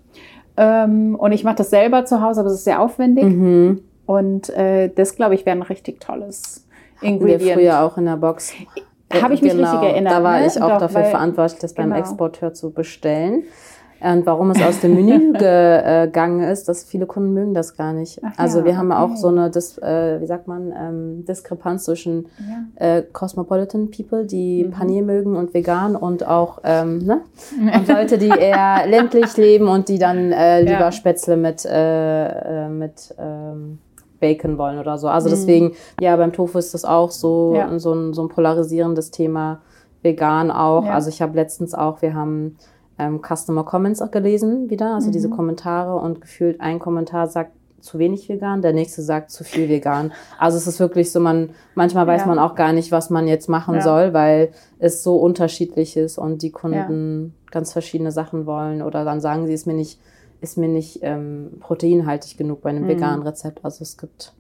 [0.57, 3.25] Ähm, und ich mache das selber zu Hause, aber es ist sehr aufwendig.
[3.25, 3.81] Mhm.
[4.05, 6.64] Und das, glaube ich, wäre ein richtig tolles
[7.05, 7.41] Ingredient.
[7.41, 8.53] Wir früher auch in der Box.
[9.21, 10.13] Habe ich mich genau, richtig erinnert.
[10.13, 10.47] Da war ne?
[10.47, 11.89] ich auch Doch, dafür weil, verantwortlich, das genau.
[11.89, 13.43] beim Exporteur zu bestellen.
[14.01, 18.19] Und warum es aus dem Menü gegangen ist, dass viele Kunden mögen das gar nicht.
[18.23, 19.01] Ach also ja, wir haben okay.
[19.01, 22.97] auch so eine, Dis, äh, wie sagt man, ähm, Diskrepanz zwischen ja.
[22.97, 24.71] äh, Cosmopolitan People, die mhm.
[24.71, 27.21] Panier mögen und vegan und auch ähm, ne?
[27.75, 30.91] und Leute, die eher ländlich leben und die dann äh, lieber ja.
[30.91, 33.79] Spätzle mit, äh, äh mit ähm,
[34.25, 35.07] Bacon wollen oder so.
[35.07, 35.31] Also mhm.
[35.31, 37.77] deswegen, ja, beim Tofu ist das auch so, ja.
[37.77, 39.61] so, ein, so ein polarisierendes Thema.
[40.05, 40.85] Vegan auch.
[40.85, 40.93] Ja.
[40.93, 42.55] Also ich habe letztens auch, wir haben
[42.97, 45.11] ähm, Customer Comments auch gelesen wieder, also mhm.
[45.11, 49.69] diese Kommentare und gefühlt ein Kommentar sagt zu wenig vegan, der nächste sagt zu viel
[49.69, 50.11] vegan.
[50.39, 52.27] Also es ist wirklich so, man manchmal weiß ja.
[52.27, 53.81] man auch gar nicht, was man jetzt machen ja.
[53.81, 59.21] soll, weil es so unterschiedlich ist und die Kunden ganz verschiedene Sachen wollen oder dann
[59.21, 59.99] sagen sie, ist mir nicht,
[60.45, 62.89] ist mir nicht ähm, proteinhaltig genug bei einem mhm.
[62.89, 63.65] veganen Rezept.
[63.65, 64.33] Also es gibt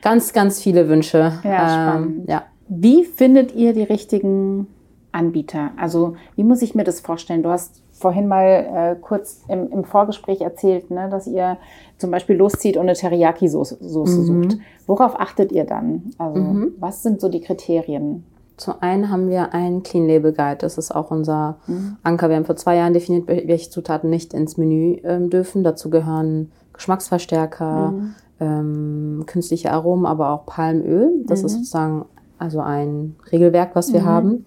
[0.00, 1.32] ganz, ganz viele Wünsche.
[1.44, 2.44] Ja, ähm, ja.
[2.68, 4.68] Wie findet ihr die richtigen
[5.12, 5.72] Anbieter?
[5.76, 7.42] Also wie muss ich mir das vorstellen?
[7.42, 11.58] Du hast vorhin mal äh, kurz im, im, Vorgespräch erzählt, ne, dass ihr
[11.96, 14.06] zum Beispiel loszieht und eine Teriyaki-Soße mhm.
[14.06, 14.58] sucht.
[14.86, 16.12] Worauf achtet ihr dann?
[16.18, 16.74] Also mhm.
[16.78, 18.24] was sind so die Kriterien?
[18.58, 21.96] Zum einen haben wir ein Clean Label Guide, das ist auch unser mhm.
[22.02, 22.28] Anker.
[22.28, 25.62] Wir haben vor zwei Jahren definiert, welche Zutaten nicht ins Menü ähm, dürfen.
[25.62, 28.14] Dazu gehören Geschmacksverstärker, mhm.
[28.40, 31.24] ähm, künstliche Aromen, aber auch Palmöl.
[31.26, 31.58] Das ist mhm.
[31.58, 32.04] sozusagen
[32.38, 34.06] also ein Regelwerk, was wir mhm.
[34.06, 34.46] haben.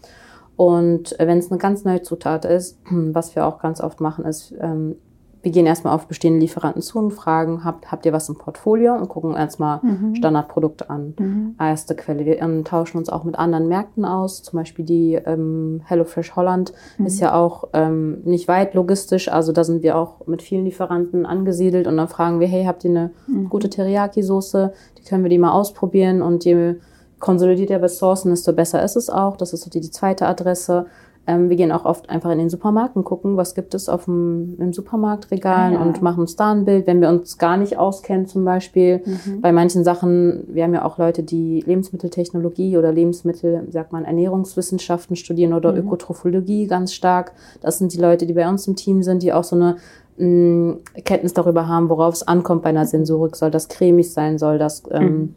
[0.57, 4.53] Und wenn es eine ganz neue Zutat ist, was wir auch ganz oft machen, ist,
[4.59, 4.97] ähm,
[5.43, 8.93] wir gehen erstmal auf bestehende Lieferanten zu und fragen, habt, habt ihr was im Portfolio
[8.95, 10.15] und gucken erstmal mhm.
[10.15, 11.15] Standardprodukte an.
[11.17, 11.55] Mhm.
[11.59, 12.25] Erste Quelle.
[12.25, 14.43] Wir ähm, tauschen uns auch mit anderen Märkten aus.
[14.43, 17.05] Zum Beispiel die ähm, HelloFresh Holland mhm.
[17.07, 19.31] ist ja auch ähm, nicht weit logistisch.
[19.31, 22.83] Also da sind wir auch mit vielen Lieferanten angesiedelt und dann fragen wir, hey, habt
[22.83, 23.49] ihr eine mhm.
[23.49, 24.71] gute Teriyaki-Soße?
[24.99, 26.75] Die können wir die mal ausprobieren und je
[27.19, 29.37] konsolidierter wir sourcen, desto besser ist es auch.
[29.37, 30.87] Das ist so die, die zweite Adresse.
[31.27, 34.05] Ähm, wir gehen auch oft einfach in den Supermarkt und gucken, was gibt es auf
[34.05, 35.81] dem im Supermarktregal ah, ja.
[35.81, 39.01] und machen uns da ein Bild, wenn wir uns gar nicht auskennen zum Beispiel.
[39.05, 39.41] Mhm.
[39.41, 45.15] Bei manchen Sachen, wir haben ja auch Leute, die Lebensmitteltechnologie oder Lebensmittel, sagt man, Ernährungswissenschaften
[45.15, 45.79] studieren oder mhm.
[45.79, 47.33] Ökotrophologie ganz stark.
[47.61, 49.75] Das sind die Leute, die bei uns im Team sind, die auch so eine
[50.17, 53.35] mh, mm, Kenntnis darüber haben, worauf es ankommt bei einer Sensorik.
[53.35, 54.39] Soll das cremig sein?
[54.39, 55.35] Soll das ähm, mhm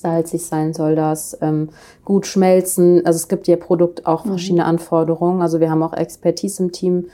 [0.00, 1.70] salzig sein soll das, ähm,
[2.04, 3.04] gut schmelzen.
[3.04, 4.30] Also es gibt ja Produkt auch mhm.
[4.30, 5.42] verschiedene Anforderungen.
[5.42, 7.06] Also wir haben auch Expertise im Team,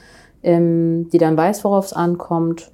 [0.43, 2.71] ähm, die dann weiß, worauf es ankommt.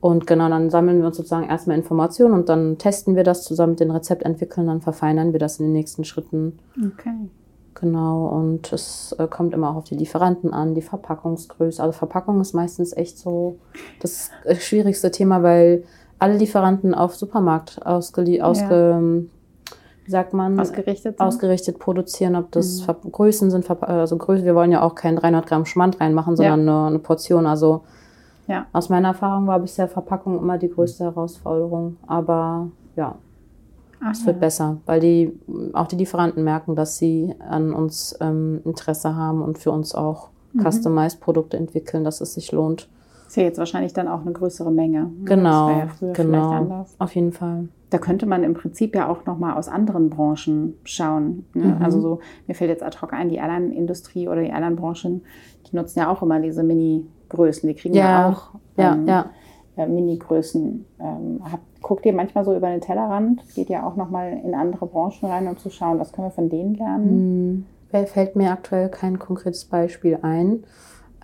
[0.00, 3.72] Und genau, dann sammeln wir uns sozusagen erstmal Informationen und dann testen wir das zusammen
[3.72, 6.58] mit den Rezeptentwicklern, dann verfeinern wir das in den nächsten Schritten.
[6.76, 7.28] Okay.
[7.78, 11.82] Genau, und es äh, kommt immer auch auf die Lieferanten an, die Verpackungsgröße.
[11.82, 13.58] Also Verpackung ist meistens echt so
[14.00, 15.84] das äh, schwierigste Thema, weil
[16.18, 19.30] alle Lieferanten auf Supermarkt ausge, ausge wie
[20.08, 21.20] sagt man, ausgerichtet, sind?
[21.20, 23.12] ausgerichtet produzieren, ob das mhm.
[23.12, 26.66] Größen sind, also Größe, wir wollen ja auch kein 300 Gramm Schmand reinmachen, sondern ja.
[26.66, 27.46] nur eine Portion.
[27.46, 27.82] Also
[28.46, 28.66] ja.
[28.72, 31.96] aus meiner Erfahrung war bisher Verpackung immer die größte Herausforderung.
[32.06, 33.16] Aber ja,
[34.00, 34.40] Ach, es wird ja.
[34.40, 35.32] besser, weil die
[35.72, 40.28] auch die Lieferanten merken, dass sie an uns ähm, Interesse haben und für uns auch
[40.52, 40.62] mhm.
[40.62, 42.88] Customized Produkte entwickeln, dass es sich lohnt.
[43.26, 45.10] Ist ja jetzt wahrscheinlich dann auch eine größere Menge.
[45.24, 46.86] Genau, ja genau.
[46.98, 50.74] Auf jeden Fall da könnte man im Prinzip ja auch noch mal aus anderen Branchen
[50.84, 51.46] schauen.
[51.54, 51.64] Ne?
[51.64, 51.82] Mhm.
[51.82, 55.22] Also so, mir fällt jetzt ad hoc ein, die Airline-Industrie oder die Airline-Branchen,
[55.66, 57.66] die nutzen ja auch immer diese Mini-Größen.
[57.66, 59.30] Die kriegen ja, ja auch ähm, ja,
[59.78, 59.82] ja.
[59.82, 60.84] Äh, Mini-Größen.
[61.00, 61.40] Ähm,
[61.80, 63.42] guckt ihr manchmal so über den Tellerrand?
[63.54, 66.32] Geht ja auch noch mal in andere Branchen rein, um zu schauen, was können wir
[66.32, 67.64] von denen lernen?
[67.92, 68.06] Mhm.
[68.08, 70.64] Fällt mir aktuell kein konkretes Beispiel ein.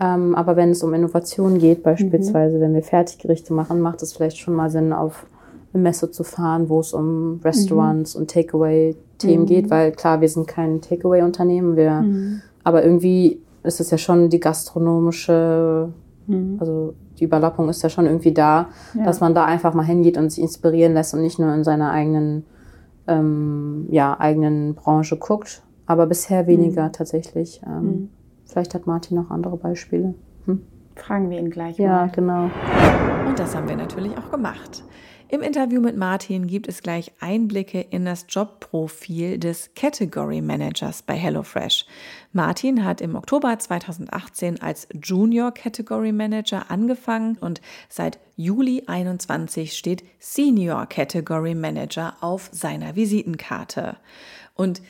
[0.00, 2.60] Ähm, aber wenn es um Innovation geht, beispielsweise, mhm.
[2.62, 5.26] wenn wir Fertiggerichte machen, macht es vielleicht schon mal Sinn, auf
[5.72, 8.20] eine Messe zu fahren, wo es um Restaurants mhm.
[8.20, 9.46] und Takeaway-Themen mhm.
[9.46, 12.42] geht, weil klar, wir sind kein Takeaway-Unternehmen, wir, mhm.
[12.64, 15.88] aber irgendwie ist es ja schon die gastronomische,
[16.26, 16.56] mhm.
[16.60, 19.04] also die Überlappung ist ja schon irgendwie da, ja.
[19.04, 21.92] dass man da einfach mal hingeht und sich inspirieren lässt und nicht nur in seiner
[21.92, 22.44] eigenen,
[23.06, 25.62] ähm, ja, eigenen Branche guckt.
[25.86, 26.92] Aber bisher weniger mhm.
[26.92, 27.60] tatsächlich.
[27.66, 28.08] Ähm, mhm.
[28.44, 30.14] Vielleicht hat Martin noch andere Beispiele.
[30.46, 30.62] Hm?
[30.96, 31.84] Fragen wir ihn gleich mal.
[31.84, 32.50] Ja, genau.
[33.28, 34.84] Und das haben wir natürlich auch gemacht.
[35.32, 41.14] Im Interview mit Martin gibt es gleich Einblicke in das Jobprofil des Category Managers bei
[41.14, 41.86] HelloFresh.
[42.34, 50.04] Martin hat im Oktober 2018 als Junior Category Manager angefangen und seit Juli 21 steht
[50.18, 53.96] Senior Category Manager auf seiner Visitenkarte.
[54.52, 54.82] Und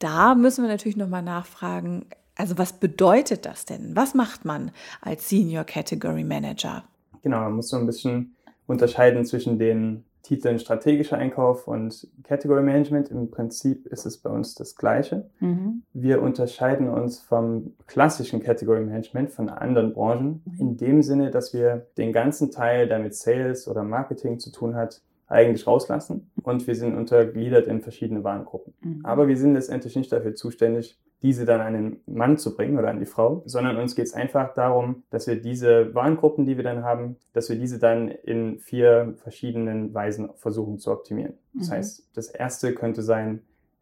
[0.00, 3.94] da müssen wir natürlich nochmal nachfragen, also was bedeutet das denn?
[3.94, 6.82] Was macht man als Senior Category Manager?
[7.22, 8.33] Genau, man muss so ein bisschen
[8.66, 13.10] unterscheiden zwischen den Titeln strategischer Einkauf und Category Management.
[13.10, 15.28] Im Prinzip ist es bei uns das Gleiche.
[15.38, 15.82] Mhm.
[15.92, 20.60] Wir unterscheiden uns vom klassischen Category Management von anderen Branchen mhm.
[20.60, 24.74] in dem Sinne, dass wir den ganzen Teil, der mit Sales oder Marketing zu tun
[24.74, 25.02] hat,
[25.34, 28.74] eigentlich rauslassen und wir sind untergliedert in verschiedene Warengruppen.
[28.80, 29.00] Mhm.
[29.04, 32.88] Aber wir sind letztendlich nicht dafür zuständig, diese dann an den Mann zu bringen oder
[32.88, 36.64] an die Frau, sondern uns geht es einfach darum, dass wir diese Warengruppen, die wir
[36.64, 41.34] dann haben, dass wir diese dann in vier verschiedenen Weisen versuchen zu optimieren.
[41.54, 41.72] Das mhm.
[41.72, 43.40] heißt, das erste könnte sein,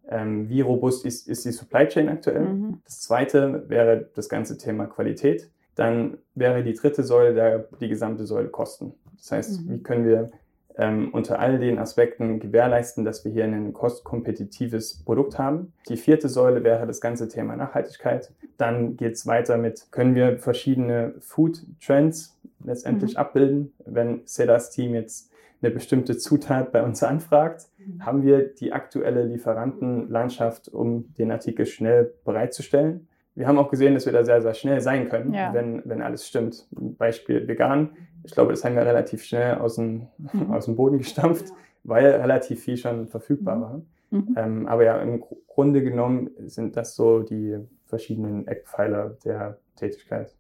[0.09, 2.45] ähm, wie robust ist, ist, die Supply Chain aktuell.
[2.45, 2.81] Mhm.
[2.85, 5.51] Das zweite wäre das ganze Thema Qualität.
[5.75, 8.95] Dann wäre die dritte Säule der, die gesamte Säule Kosten.
[9.17, 9.71] Das heißt, mhm.
[9.71, 10.31] wie können wir
[10.77, 15.73] ähm, unter all den Aspekten gewährleisten, dass wir hier ein kostkompetitives Produkt haben.
[15.89, 18.33] Die vierte Säule wäre das ganze Thema Nachhaltigkeit.
[18.57, 23.19] Dann geht es weiter mit, können wir verschiedene Food Trends letztendlich mhm.
[23.19, 23.73] abbilden.
[23.85, 25.31] Wenn Sedas Team jetzt
[25.61, 28.05] eine bestimmte Zutat bei uns anfragt, mhm.
[28.05, 33.09] haben wir die aktuelle Lieferantenlandschaft, um den Artikel schnell bereitzustellen.
[33.35, 35.55] Wir haben auch gesehen, dass wir da sehr, sehr schnell sein können, ja.
[35.55, 36.67] wenn, wenn alles stimmt.
[36.71, 37.91] Beispiel vegan.
[38.25, 40.51] Ich glaube, das haben wir relativ schnell aus dem, mhm.
[40.53, 41.55] aus dem Boden gestampft, ja.
[41.85, 43.61] weil relativ viel schon verfügbar mhm.
[43.61, 43.83] war.
[44.11, 44.35] Mhm.
[44.37, 50.35] Ähm, aber ja, im Grunde genommen sind das so die verschiedenen Eckpfeiler der Tätigkeit.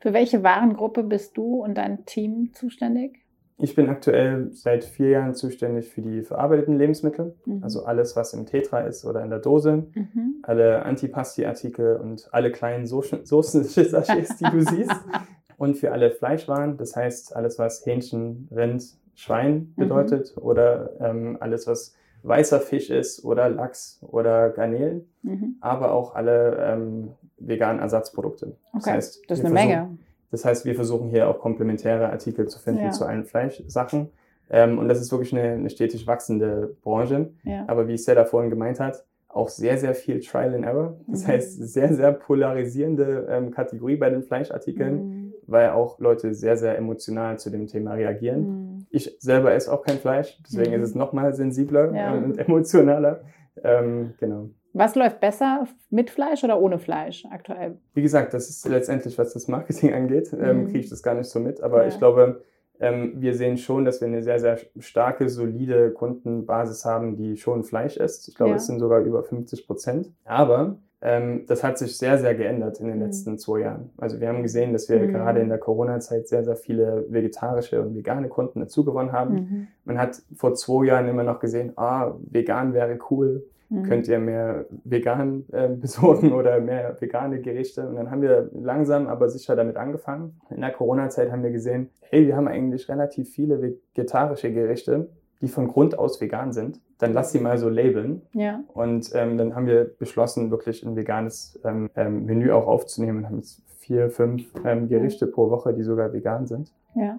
[0.00, 3.24] Für welche Warengruppe bist du und dein Team zuständig?
[3.62, 7.62] Ich bin aktuell seit vier Jahren zuständig für die verarbeiteten Lebensmittel, mhm.
[7.62, 10.36] also alles, was im Tetra ist oder in der Dose, mhm.
[10.42, 14.90] alle Antipasti-Artikel und alle kleinen Soßen-Sachets, die du siehst.
[15.60, 18.82] Und für alle Fleischwaren, das heißt alles, was Hähnchen, Rind,
[19.14, 19.82] Schwein mhm.
[19.82, 20.42] bedeutet mhm.
[20.42, 25.56] oder ähm, alles, was weißer Fisch ist oder Lachs oder Garnelen, mhm.
[25.60, 28.46] aber auch alle ähm, veganen Ersatzprodukte.
[28.46, 28.56] Okay.
[28.72, 29.98] Das, heißt, das ist eine Menge.
[30.30, 32.90] Das heißt, wir versuchen hier auch komplementäre Artikel zu finden ja.
[32.90, 34.08] zu allen Fleischsachen.
[34.48, 37.34] Ähm, und das ist wirklich eine, eine stetig wachsende Branche.
[37.42, 37.64] Ja.
[37.66, 40.96] Aber wie Stella vorhin gemeint hat, auch sehr, sehr viel Trial and Error.
[41.06, 41.28] Das mhm.
[41.28, 45.19] heißt, sehr, sehr polarisierende ähm, Kategorie bei den Fleischartikeln, mhm.
[45.50, 48.40] Weil auch Leute sehr, sehr emotional zu dem Thema reagieren.
[48.42, 48.86] Mhm.
[48.90, 51.00] Ich selber esse auch kein Fleisch, deswegen ist es mhm.
[51.00, 52.12] nochmal sensibler ja.
[52.12, 53.22] und emotionaler.
[53.62, 54.50] Ähm, genau.
[54.72, 57.78] Was läuft besser, mit Fleisch oder ohne Fleisch aktuell?
[57.92, 60.66] Wie gesagt, das ist letztendlich, was das Marketing angeht, ähm, mhm.
[60.66, 61.60] kriege ich das gar nicht so mit.
[61.62, 61.88] Aber ja.
[61.88, 62.42] ich glaube,
[62.78, 67.64] ähm, wir sehen schon, dass wir eine sehr, sehr starke, solide Kundenbasis haben, die schon
[67.64, 68.28] Fleisch isst.
[68.28, 68.56] Ich glaube, ja.
[68.56, 70.12] es sind sogar über 50 Prozent.
[70.24, 73.04] Aber ähm, das hat sich sehr, sehr geändert in den mhm.
[73.04, 73.90] letzten zwei Jahren.
[73.96, 75.12] Also wir haben gesehen, dass wir mhm.
[75.12, 79.34] gerade in der Corona-Zeit sehr, sehr viele vegetarische und vegane Kunden dazugewonnen haben.
[79.34, 79.66] Mhm.
[79.84, 83.84] Man hat vor zwei Jahren immer noch gesehen, ah, vegan wäre cool mhm.
[83.84, 87.88] könnt ihr mehr vegan äh, besorgen oder mehr vegane Gerichte.
[87.88, 90.40] Und dann haben wir langsam, aber sicher damit angefangen.
[90.50, 95.08] In der Corona-Zeit haben wir gesehen, hey, wir haben eigentlich relativ viele vegetarische Gerichte,
[95.40, 96.80] die von Grund aus vegan sind.
[96.98, 98.22] Dann lass sie mal so labeln.
[98.34, 98.62] Ja.
[98.74, 103.20] Und ähm, dann haben wir beschlossen, wirklich ein veganes ähm, ähm Menü auch aufzunehmen.
[103.20, 106.72] Wir haben jetzt vier, fünf ähm, Gerichte pro Woche, die sogar vegan sind.
[106.94, 107.18] Ja.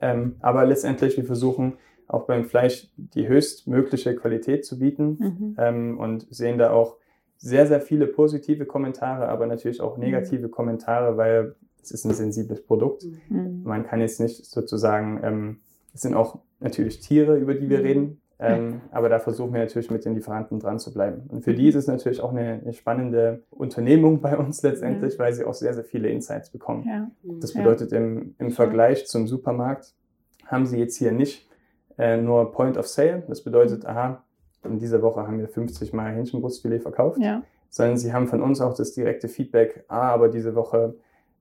[0.00, 1.74] Ähm, aber letztendlich, wir versuchen
[2.08, 5.56] auch beim Fleisch die höchstmögliche Qualität zu bieten mhm.
[5.58, 6.96] ähm, und sehen da auch
[7.36, 10.04] sehr, sehr viele positive Kommentare, aber natürlich auch mhm.
[10.04, 10.50] negative mhm.
[10.50, 13.04] Kommentare, weil es ist ein sensibles Produkt.
[13.28, 13.62] Mhm.
[13.64, 15.20] Man kann jetzt nicht sozusagen,
[15.94, 17.84] es sind auch natürlich Tiere, über die wir mhm.
[17.84, 21.24] reden, ähm, aber da versuchen wir natürlich mit den Lieferanten dran zu bleiben.
[21.28, 25.34] Und für die ist es natürlich auch eine, eine spannende Unternehmung bei uns letztendlich, weil
[25.34, 26.84] sie auch sehr, sehr viele Insights bekommen.
[26.88, 27.10] Ja.
[27.40, 29.94] Das bedeutet im, im Vergleich zum Supermarkt
[30.46, 31.48] haben sie jetzt hier nicht
[31.98, 33.24] äh, nur Point of Sale.
[33.28, 34.24] Das bedeutet, aha,
[34.64, 37.18] in dieser Woche haben wir 50 Mal Hähnchenbrustfilet verkauft.
[37.20, 37.42] Ja.
[37.68, 40.94] Sondern sie haben von uns auch das direkte Feedback, ah, aber diese Woche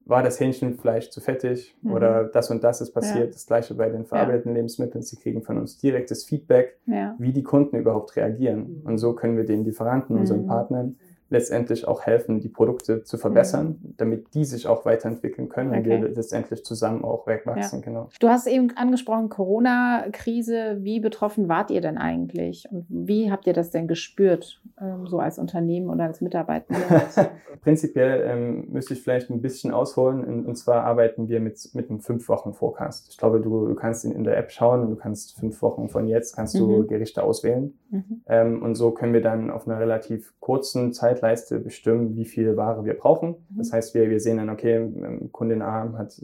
[0.06, 1.94] war das Hähnchenfleisch zu fettig mhm.
[1.94, 3.26] oder das und das ist passiert.
[3.28, 3.32] Ja.
[3.32, 4.56] Das gleiche bei den verarbeiteten ja.
[4.56, 5.04] Lebensmitteln.
[5.04, 7.16] Sie kriegen von uns direktes Feedback, ja.
[7.20, 8.82] wie die Kunden überhaupt reagieren.
[8.86, 10.22] Und so können wir den Lieferanten, mhm.
[10.22, 10.98] unseren Partnern,
[11.30, 13.94] letztendlich auch helfen, die Produkte zu verbessern, mhm.
[13.98, 15.80] damit die sich auch weiterentwickeln können okay.
[15.80, 17.80] und wir letztendlich zusammen auch wegwachsen.
[17.80, 17.86] Ja.
[17.86, 18.10] Genau.
[18.20, 20.78] Du hast eben angesprochen, Corona-Krise.
[20.82, 22.68] Wie betroffen wart ihr denn eigentlich?
[22.72, 26.74] Und wie habt ihr das denn gespürt, ähm, so als Unternehmen oder als Mitarbeiter?
[27.62, 30.24] Prinzipiell ähm, müsste ich vielleicht ein bisschen ausholen.
[30.24, 33.10] Und, und, zwar arbeiten wir mit, mit einem fünf Wochen Forecast.
[33.12, 35.90] Ich glaube, du, du kannst in, in der App schauen und du kannst fünf Wochen
[35.90, 36.88] von jetzt kannst du mhm.
[36.88, 37.78] Gerichte auswählen.
[37.92, 38.22] Mhm.
[38.28, 42.58] Ähm, und so können wir dann auf einer relativ kurzen Zeit Zeitleiste bestimmen, wie viel
[42.58, 43.30] Ware wir brauchen.
[43.50, 43.58] Mhm.
[43.58, 46.22] Das heißt, wir, wir sehen dann, okay, ähm, Kundin A hat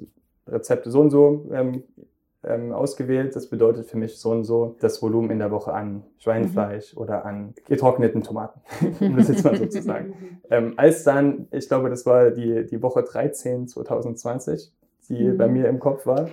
[0.47, 1.83] Rezepte so und so ähm,
[2.43, 3.35] ähm, ausgewählt.
[3.35, 7.01] Das bedeutet für mich so und so das Volumen in der Woche an Schweinefleisch mhm.
[7.01, 8.61] oder an getrockneten Tomaten,
[8.99, 10.13] um das jetzt mal so zu sagen.
[10.51, 14.71] Ähm, als dann, ich glaube, das war die, die Woche 13 2020,
[15.09, 15.37] die mhm.
[15.39, 16.29] bei mir im Kopf war.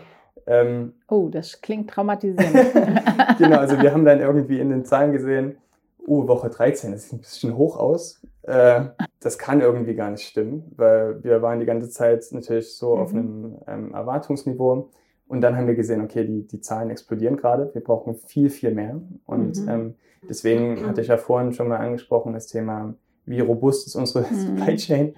[0.47, 2.75] Ähm, oh, das klingt traumatisierend.
[3.39, 5.57] genau, also wir haben dann irgendwie in den Zahlen gesehen,
[6.07, 8.21] oh, Woche 13, das sieht ein bisschen hoch aus.
[8.43, 8.87] Äh,
[9.21, 13.03] das kann irgendwie gar nicht stimmen, weil wir waren die ganze Zeit natürlich so mhm.
[13.03, 14.91] auf einem ähm, Erwartungsniveau.
[15.29, 17.71] Und dann haben wir gesehen, okay, die, die Zahlen explodieren gerade.
[17.73, 19.01] Wir brauchen viel, viel mehr.
[19.25, 19.69] Und mhm.
[19.69, 19.95] ähm,
[20.29, 24.37] deswegen hatte ich ja vorhin schon mal angesprochen, das Thema, wie robust ist unsere mhm.
[24.59, 25.15] Supply Chain?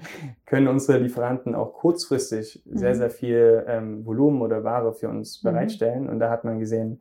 [0.47, 2.99] Können unsere Lieferanten auch kurzfristig sehr, mhm.
[2.99, 5.49] sehr viel ähm, Volumen oder Ware für uns mhm.
[5.49, 6.09] bereitstellen?
[6.09, 7.01] Und da hat man gesehen,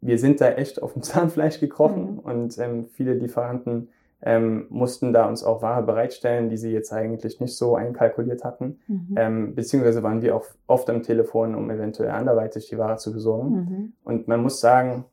[0.00, 2.18] wir sind da echt auf dem Zahnfleisch gekrochen mhm.
[2.18, 3.88] und ähm, viele Lieferanten
[4.22, 8.80] ähm, mussten da uns auch Ware bereitstellen, die sie jetzt eigentlich nicht so einkalkuliert hatten.
[8.88, 9.14] Mhm.
[9.16, 13.50] Ähm, beziehungsweise waren wir auch oft am Telefon, um eventuell anderweitig die Ware zu besorgen.
[13.50, 13.92] Mhm.
[14.04, 15.04] Und man muss sagen,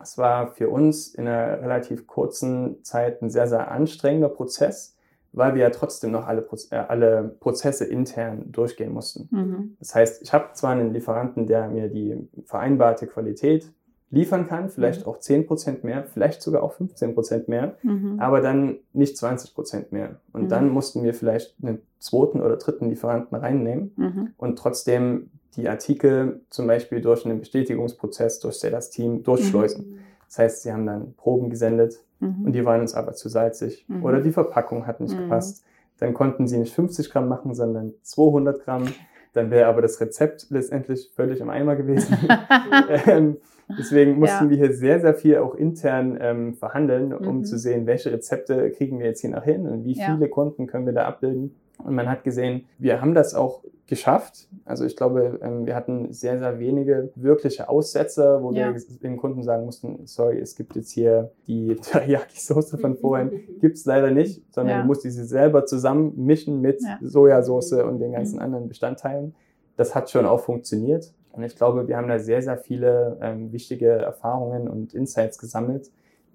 [0.00, 4.96] Es war für uns in einer relativ kurzen Zeit ein sehr, sehr anstrengender Prozess,
[5.32, 9.28] weil wir ja trotzdem noch alle, Proz äh, alle Prozesse intern durchgehen mussten.
[9.30, 9.76] Mhm.
[9.80, 13.72] Das heißt, ich habe zwar einen Lieferanten, der mir die vereinbarte Qualität
[14.10, 15.12] liefern kann, vielleicht mhm.
[15.12, 18.18] auch 10% mehr, vielleicht sogar auch 15% mehr, mhm.
[18.18, 20.20] aber dann nicht 20% mehr.
[20.32, 20.48] Und mhm.
[20.48, 24.28] dann mussten wir vielleicht einen zweiten oder dritten Lieferanten reinnehmen mhm.
[24.36, 29.90] und trotzdem die Artikel zum Beispiel durch einen Bestätigungsprozess durch das Team durchschleusen.
[29.90, 29.98] Mhm.
[30.26, 32.46] Das heißt, sie haben dann Proben gesendet mhm.
[32.46, 35.64] und die waren uns aber zu salzig oder die Verpackung hat nicht gepasst.
[35.98, 38.86] Dann konnten sie nicht 50 Gramm machen, sondern 200 Gramm.
[39.32, 42.16] Dann wäre aber das Rezept letztendlich völlig im Eimer gewesen.
[43.06, 43.36] ähm,
[43.76, 44.50] Deswegen mussten ja.
[44.50, 47.44] wir hier sehr, sehr viel auch intern ähm, verhandeln, um mhm.
[47.44, 50.28] zu sehen, welche Rezepte kriegen wir jetzt hier nach hin und wie viele.
[50.28, 51.54] Kunden können wir da abbilden.
[51.78, 54.48] Und man hat gesehen, wir haben das auch geschafft.
[54.66, 58.74] Also ich glaube, ähm, wir hatten sehr, sehr wenige wirkliche Aussetzer, wo ja.
[58.74, 63.86] wir dem Kunden sagen mussten, sorry, es gibt jetzt hier die Teriyaki-Soße von vorhin, gibt's
[63.86, 64.80] leider nicht, sondern ja.
[64.82, 66.98] du musst diese selber zusammen mischen mit ja.
[67.00, 68.42] Sojasauce und den ganzen mhm.
[68.42, 69.34] anderen Bestandteilen.
[69.76, 71.14] Das hat schon auch funktioniert.
[71.32, 75.90] Und ich glaube, wir haben da sehr, sehr viele ähm, wichtige Erfahrungen und Insights gesammelt,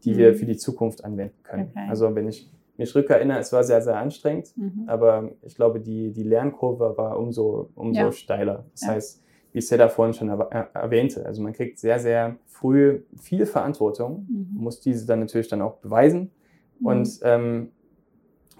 [0.05, 0.17] die mhm.
[0.17, 1.69] wir für die Zukunft anwenden können.
[1.71, 1.87] Okay.
[1.89, 4.83] Also wenn ich mich rückerinnere, es war sehr, sehr anstrengend, mhm.
[4.87, 8.11] aber ich glaube, die, die Lernkurve war umso, umso ja.
[8.11, 8.65] steiler.
[8.71, 8.87] Das ja.
[8.89, 14.63] heißt, wie Seda vorhin schon erwähnte, also man kriegt sehr, sehr früh viel Verantwortung, mhm.
[14.63, 16.31] muss diese dann natürlich dann auch beweisen.
[16.79, 16.87] Mhm.
[16.87, 17.71] Und ähm,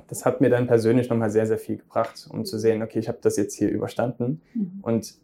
[0.08, 3.08] das hat mir dann persönlich nochmal sehr, sehr viel gebracht, um zu sehen, okay, ich
[3.08, 4.42] habe das jetzt hier überstanden.
[4.54, 4.80] Mhm.
[4.82, 5.16] Und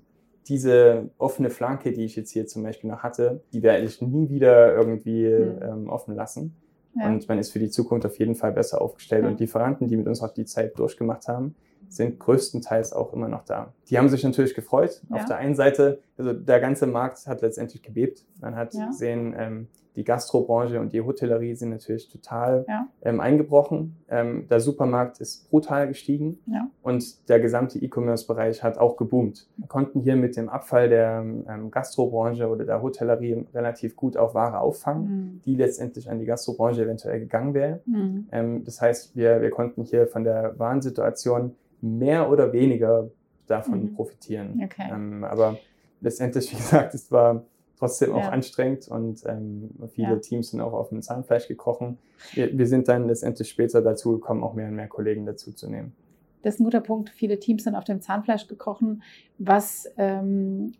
[0.47, 4.29] diese offene Flanke, die ich jetzt hier zum Beispiel noch hatte, die werde ich nie
[4.29, 5.61] wieder irgendwie mhm.
[5.61, 6.55] ähm, offen lassen.
[6.95, 7.07] Ja.
[7.07, 9.23] Und man ist für die Zukunft auf jeden Fall besser aufgestellt.
[9.23, 9.29] Ja.
[9.29, 11.55] Und Lieferanten, die mit uns auch die Zeit durchgemacht haben,
[11.87, 13.73] sind größtenteils auch immer noch da.
[13.89, 15.01] Die haben sich natürlich gefreut.
[15.09, 15.17] Ja.
[15.17, 18.25] Auf der einen Seite, also der ganze Markt hat letztendlich gebebt.
[18.41, 22.87] Man hat gesehen, ähm, die Gastrobranche und die Hotellerie sind natürlich total ja.
[23.01, 23.97] ähm, eingebrochen.
[24.07, 26.69] Ähm, der Supermarkt ist brutal gestiegen ja.
[26.83, 29.47] und der gesamte E-Commerce-Bereich hat auch geboomt.
[29.57, 34.33] Wir konnten hier mit dem Abfall der ähm, Gastrobranche oder der Hotellerie relativ gut auch
[34.33, 35.41] Ware auffangen, mhm.
[35.45, 37.81] die letztendlich an die Gastrobranche eventuell gegangen wäre.
[37.85, 38.27] Mhm.
[38.31, 43.09] Ähm, das heißt, wir, wir konnten hier von der Warensituation mehr oder weniger
[43.47, 43.93] davon mhm.
[43.95, 44.61] profitieren.
[44.63, 44.89] Okay.
[44.91, 45.57] Ähm, aber
[46.01, 47.43] letztendlich, wie gesagt, es war
[47.79, 48.29] trotzdem auch ja.
[48.29, 50.15] anstrengend und ähm, viele ja.
[50.17, 51.97] Teams sind auch auf dem Zahnfleisch gekrochen.
[52.33, 55.69] Wir, wir, sind dann letztendlich später dazu gekommen, auch mehr und mehr Kollegen dazu zu
[55.69, 55.93] nehmen.
[56.41, 57.09] Das ist ein guter Punkt.
[57.09, 59.03] Viele Teams sind auf dem Zahnfleisch gekrochen.
[59.37, 60.73] Was, ähm,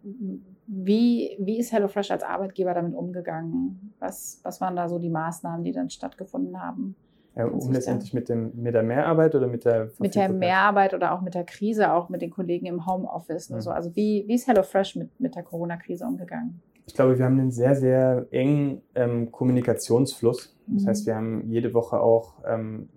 [0.68, 3.94] wie, wie ist HelloFresh als Arbeitgeber damit umgegangen?
[4.00, 6.96] Was, was waren da so die Maßnahmen, die dann stattgefunden haben?
[7.36, 11.14] Ja, um letztendlich mit, dem, mit der Mehrarbeit oder mit der Mit der Mehrarbeit oder
[11.14, 13.50] auch mit der Krise, auch mit den Kollegen im Homeoffice.
[13.50, 13.62] Mhm.
[13.62, 13.72] So.
[13.72, 16.62] Also wie, wie ist HelloFresh mit, mit der Corona-Krise umgegangen?
[16.90, 20.58] Ich glaube, wir haben einen sehr, sehr engen ähm, Kommunikationsfluss.
[20.66, 20.88] Das mhm.
[20.88, 22.90] heißt, wir haben jede Woche auch ähm,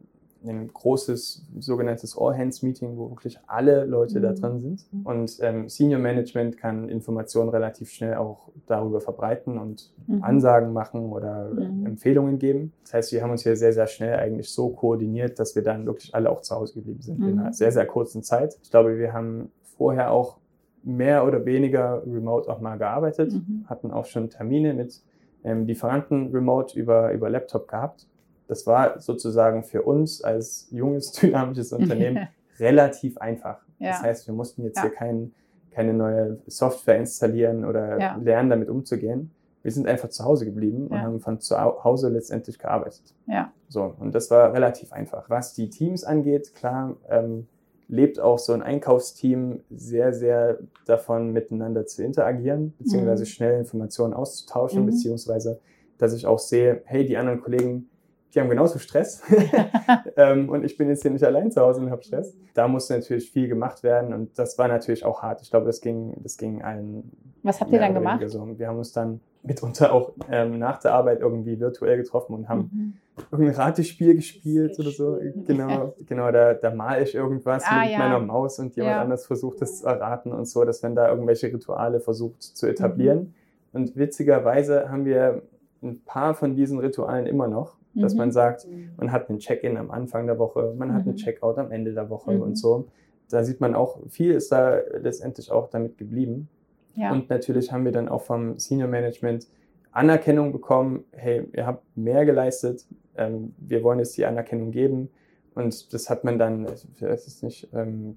[0.47, 4.23] ein großes sogenanntes All-Hands-Meeting, wo wirklich alle Leute mhm.
[4.23, 4.87] da drin sind.
[4.91, 5.07] Mhm.
[5.07, 10.25] Und ähm, Senior Management kann Informationen relativ schnell auch darüber verbreiten und mhm.
[10.25, 11.85] Ansagen machen oder mhm.
[11.85, 12.73] Empfehlungen geben.
[12.85, 15.85] Das heißt, wir haben uns hier sehr, sehr schnell eigentlich so koordiniert, dass wir dann
[15.85, 17.41] wirklich alle auch zu Hause geblieben sind in mhm.
[17.41, 18.59] einer sehr, sehr kurzen Zeit.
[18.63, 20.39] Ich glaube, wir haben vorher auch
[20.85, 23.65] mehr oder weniger remote auch mal gearbeitet, mhm.
[23.69, 25.03] hatten auch schon Termine mit
[25.45, 28.07] ähm, Lieferanten remote über, über Laptop gehabt.
[28.49, 33.61] Das war sozusagen für uns als junges, dynamisches Unternehmen relativ einfach.
[33.79, 33.91] Ja.
[33.91, 34.83] Das heißt, wir mussten jetzt ja.
[34.83, 35.33] hier kein,
[35.71, 38.17] keine neue Software installieren oder ja.
[38.17, 39.33] lernen, damit umzugehen.
[39.63, 43.15] Wir sind einfach zu Hause geblieben und haben von zu Hause letztendlich gearbeitet.
[43.29, 43.53] Ja.
[43.69, 45.31] So, und das war relativ einfach.
[45.31, 47.47] Was die Teams angeht, klar, ähm,
[47.93, 53.27] lebt auch so ein Einkaufsteam sehr, sehr davon, miteinander zu interagieren, beziehungsweise mhm.
[53.27, 54.87] schnell Informationen auszutauschen, mhm.
[54.87, 55.61] beziehungsweise,
[55.99, 57.91] dass ich auch sehe, hey, die anderen Kollegen,
[58.35, 59.23] die haben genauso Stress
[60.17, 62.35] ähm, und ich bin jetzt hier nicht allein zu Hause und habe Stress.
[62.55, 65.43] Da musste natürlich viel gemacht werden und das war natürlich auch hart.
[65.43, 67.13] Ich glaube, das ging, das ging allen.
[67.43, 68.23] Was habt ihr dann gemacht?
[68.27, 68.59] So.
[68.59, 72.71] Wir haben uns dann mitunter auch ähm, nach der Arbeit irgendwie virtuell getroffen und haben
[72.73, 73.25] mhm.
[73.31, 75.19] irgendein Ratespiel gespielt oder so.
[75.47, 77.99] Genau, genau da, da male ich irgendwas ah, mit ja.
[77.99, 79.03] meiner Maus und jemand ja.
[79.03, 83.19] anders versucht das zu erraten und so, dass wenn da irgendwelche Rituale versucht zu etablieren.
[83.19, 83.35] Mhm.
[83.73, 85.43] Und witzigerweise haben wir
[85.83, 88.19] ein paar von diesen Ritualen immer noch, dass mhm.
[88.19, 91.17] man sagt, man hat einen Check-in am Anfang der Woche, man hat einen mhm.
[91.17, 92.57] Check-out am Ende der Woche und mhm.
[92.57, 92.87] so.
[93.29, 96.49] Da sieht man auch, viel ist da letztendlich auch damit geblieben.
[96.95, 97.13] Ja.
[97.13, 99.47] Und natürlich haben wir dann auch vom Senior Management
[99.93, 102.87] Anerkennung bekommen, hey, ihr habt mehr geleistet,
[103.17, 105.11] ähm, wir wollen jetzt die Anerkennung geben.
[105.55, 108.17] Und das hat man dann, ich weiß es nicht, ähm,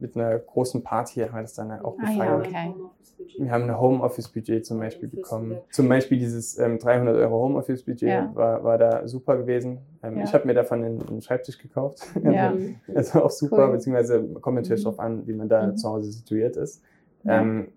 [0.00, 2.74] mit einer großen Party haben wir das dann auch Ah, ja, okay.
[3.38, 5.56] Wir haben ein Homeoffice-Budget zum Beispiel bekommen.
[5.70, 8.30] Zum Beispiel dieses ähm, 300 Euro Homeoffice-Budget Ja.
[8.34, 9.78] war, war da super gewesen.
[10.02, 10.24] Ähm, Ja.
[10.24, 12.00] Ich habe mir davon einen, einen Schreibtisch gekauft.
[12.22, 12.52] Ja.
[12.94, 13.72] Also auch super, Cool.
[13.72, 14.84] beziehungsweise kommt natürlich Mhm.
[14.84, 15.76] darauf an, wie man da Mhm.
[15.76, 16.82] zu Hause situiert ist.
[17.22, 17.40] Ja.
[17.40, 17.68] Ähm,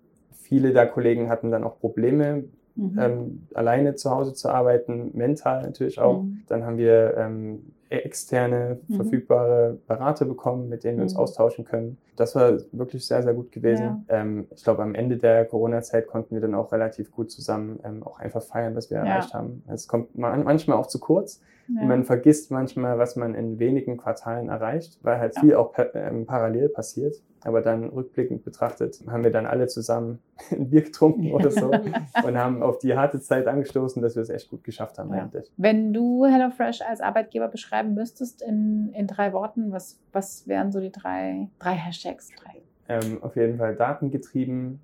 [0.47, 2.45] viele der Kollegen hatten dann auch Probleme,
[2.75, 2.99] Mhm.
[2.99, 6.21] ähm, alleine zu Hause zu arbeiten, mental natürlich auch.
[6.23, 6.43] Mhm.
[6.47, 8.93] Dann haben wir ähm, externe, Mhm.
[8.95, 11.19] verfügbare Berater bekommen, mit denen wir uns Mhm.
[11.19, 11.97] austauschen können.
[12.15, 14.05] Das war wirklich sehr, sehr gut gewesen.
[14.09, 18.03] Ähm, ich glaube, am Ende der Corona-Zeit konnten wir dann auch relativ gut zusammen ähm,
[18.03, 19.05] auch einfach feiern, was wir Ja.
[19.05, 19.63] erreicht haben.
[19.67, 21.41] Es kommt man- manchmal auch zu kurz.
[21.69, 21.83] Ja.
[21.85, 25.41] Man vergisst manchmal, was man in wenigen Quartalen erreicht, weil halt Ja.
[25.41, 27.15] viel auch ähm, parallel passiert.
[27.43, 30.19] Aber dann rückblickend betrachtet, haben wir dann alle zusammen
[30.51, 31.69] ein Bier getrunken oder so
[32.25, 35.29] und haben auf die harte Zeit angestoßen, dass wir es echt gut geschafft haben Ja.
[35.57, 40.79] Wenn du HelloFresh als Arbeitgeber beschreiben müsstest in, in drei Worten, was, was wären so
[40.79, 42.29] die drei, drei Hashtags?
[42.41, 42.61] Drei.
[42.89, 44.79] Ähm, auf jeden Fall datengetrieben.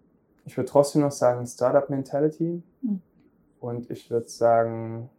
[0.46, 3.02] Ich würde trotzdem noch sagen Startup Mentality Mhm.
[3.62, 5.10] und ich würde sagen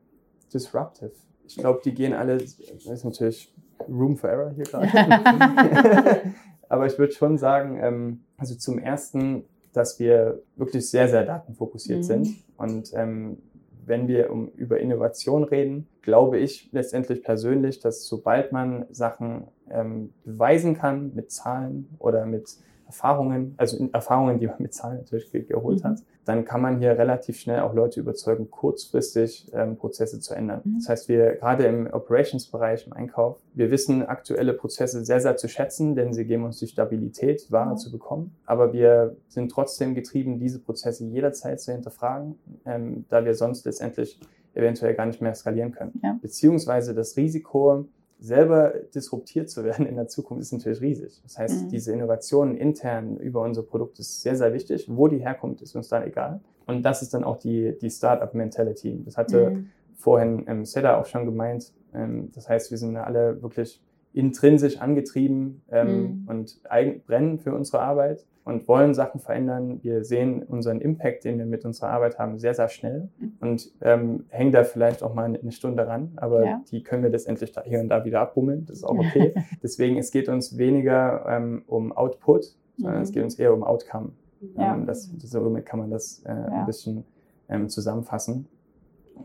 [0.53, 1.12] Disruptive.
[1.47, 3.53] Ich glaube, die gehen alle, das ist natürlich
[3.89, 4.89] Room for Error hier gerade.
[6.69, 11.99] Aber ich würde schon sagen, ähm, also zum ersten, dass wir wirklich sehr, sehr datenfokussiert
[11.99, 12.03] Mhm.
[12.03, 12.29] sind.
[12.57, 13.39] Und ähm,
[13.87, 20.13] wenn wir um, über Innovation reden, glaube ich letztendlich persönlich, dass sobald man Sachen ähm,
[20.25, 22.49] beweisen kann mit Zahlen oder mit
[22.87, 25.89] Erfahrungen, also in Erfahrungen, die man mit Zahlen natürlich ge geholt Mhm.
[25.89, 30.62] hat, dann kann man hier relativ schnell auch Leute überzeugen, kurzfristig ähm, Prozesse zu ändern.
[30.64, 30.76] Mhm.
[30.78, 35.49] Das heißt, wir gerade im Operations-Bereich, im Einkauf, wir wissen aktuelle Prozesse sehr, sehr zu
[35.49, 37.76] schätzen, denn sie geben uns die Stabilität, Ware Mhm.
[37.76, 38.35] zu bekommen.
[38.47, 44.18] Aber wir sind trotzdem getrieben, diese Prozesse jederzeit zu hinterfragen, ähm, da wir sonst letztendlich
[44.55, 46.01] eventuell gar nicht mehr skalieren können.
[46.03, 46.16] Ja.
[46.22, 47.87] Beziehungsweise das Risiko,
[48.25, 51.20] selber disruptiert zu werden in der Zukunft, ist natürlich riesig.
[51.22, 51.68] Das heißt, Mhm.
[51.68, 54.87] diese Innovationen intern über unser Produkt ist sehr, sehr wichtig.
[54.89, 56.41] Wo die herkommt, ist uns dann egal.
[56.66, 59.03] Und das ist dann auch die, die Startup-Mentality.
[59.05, 59.70] Das hatte Mhm.
[59.95, 61.72] vorhin ähm, Seda auch schon gemeint.
[61.93, 63.83] Ähm, das heißt, wir sind alle wirklich
[64.15, 65.89] intrinsisch angetrieben ähm,
[66.23, 66.29] Mhm.
[66.29, 69.81] und eigen, brennen für unsere Arbeit und wollen Sachen verändern.
[69.83, 73.09] Wir sehen unseren Impact, den wir mit unserer Arbeit haben, sehr, sehr schnell
[73.41, 76.62] und ähm, hängen da vielleicht auch mal eine Stunde ran, aber Ja.
[76.71, 78.65] die können wir letztendlich da hier und da wieder abbummeln.
[78.67, 79.35] Das ist auch okay.
[79.62, 83.03] Deswegen, es geht uns weniger ähm, um Output, sondern Mhm.
[83.03, 84.11] es geht uns eher um Outcome.
[84.57, 84.75] Ja.
[84.75, 86.61] Ähm, das, somit kann man das äh, Ja.
[86.61, 87.05] ein bisschen
[87.49, 88.47] ähm, zusammenfassen.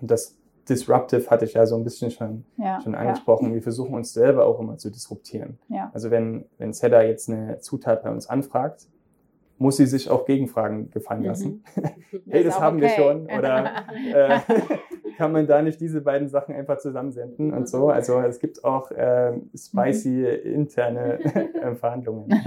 [0.01, 0.35] Und das
[0.69, 2.81] Disruptive hatte ich ja so ein bisschen schon, Ja.
[2.81, 2.99] schon ja.
[2.99, 3.53] angesprochen.
[3.53, 5.59] Wir versuchen uns selber auch immer zu disruptieren.
[5.67, 5.89] Ja.
[5.93, 8.87] Also wenn, wenn Seda jetzt eine Zutat bei uns anfragt,
[9.57, 11.63] muss sie sich auch Gegenfragen gefallen lassen.
[11.75, 12.95] hey, Ist das haben wir okay.
[12.95, 13.23] schon.
[13.37, 14.39] Oder äh,
[15.17, 17.89] kann man da nicht diese beiden Sachen einfach zusammensenden und so.
[17.89, 22.41] Also es gibt auch äh, spicy interne äh, Verhandlungen.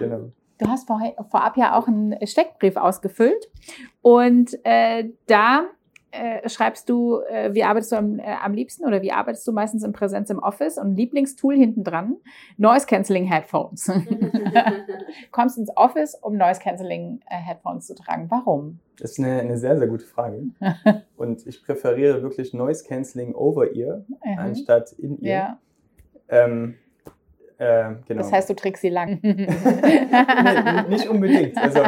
[0.00, 0.32] Genau.
[0.58, 3.50] Du hast vorher, vorab ja auch einen Steckbrief ausgefüllt
[4.00, 5.66] und äh, da
[6.12, 9.52] äh, schreibst du, äh, wie arbeitest du am, äh, am liebsten oder wie arbeitest du
[9.52, 12.16] meistens in Präsenz im Office und Lieblingstool hinten dran,
[12.56, 13.90] Noise Cancelling Headphones.
[15.30, 18.26] Kommst ins Office, um Noise Cancelling äh, Headphones zu tragen.
[18.30, 18.80] Warum?
[18.98, 20.42] Das ist eine, eine sehr, sehr gute Frage.
[21.16, 24.38] Und ich präferiere wirklich Noise Cancelling over ear Mhm.
[24.38, 25.58] anstatt in ear.
[26.28, 26.76] Ja, Ähm,
[27.58, 28.22] äh, genau.
[28.22, 29.18] das heißt, du trägst sie lang.
[29.22, 29.46] nee,
[30.88, 31.56] nicht unbedingt.
[31.58, 31.80] Also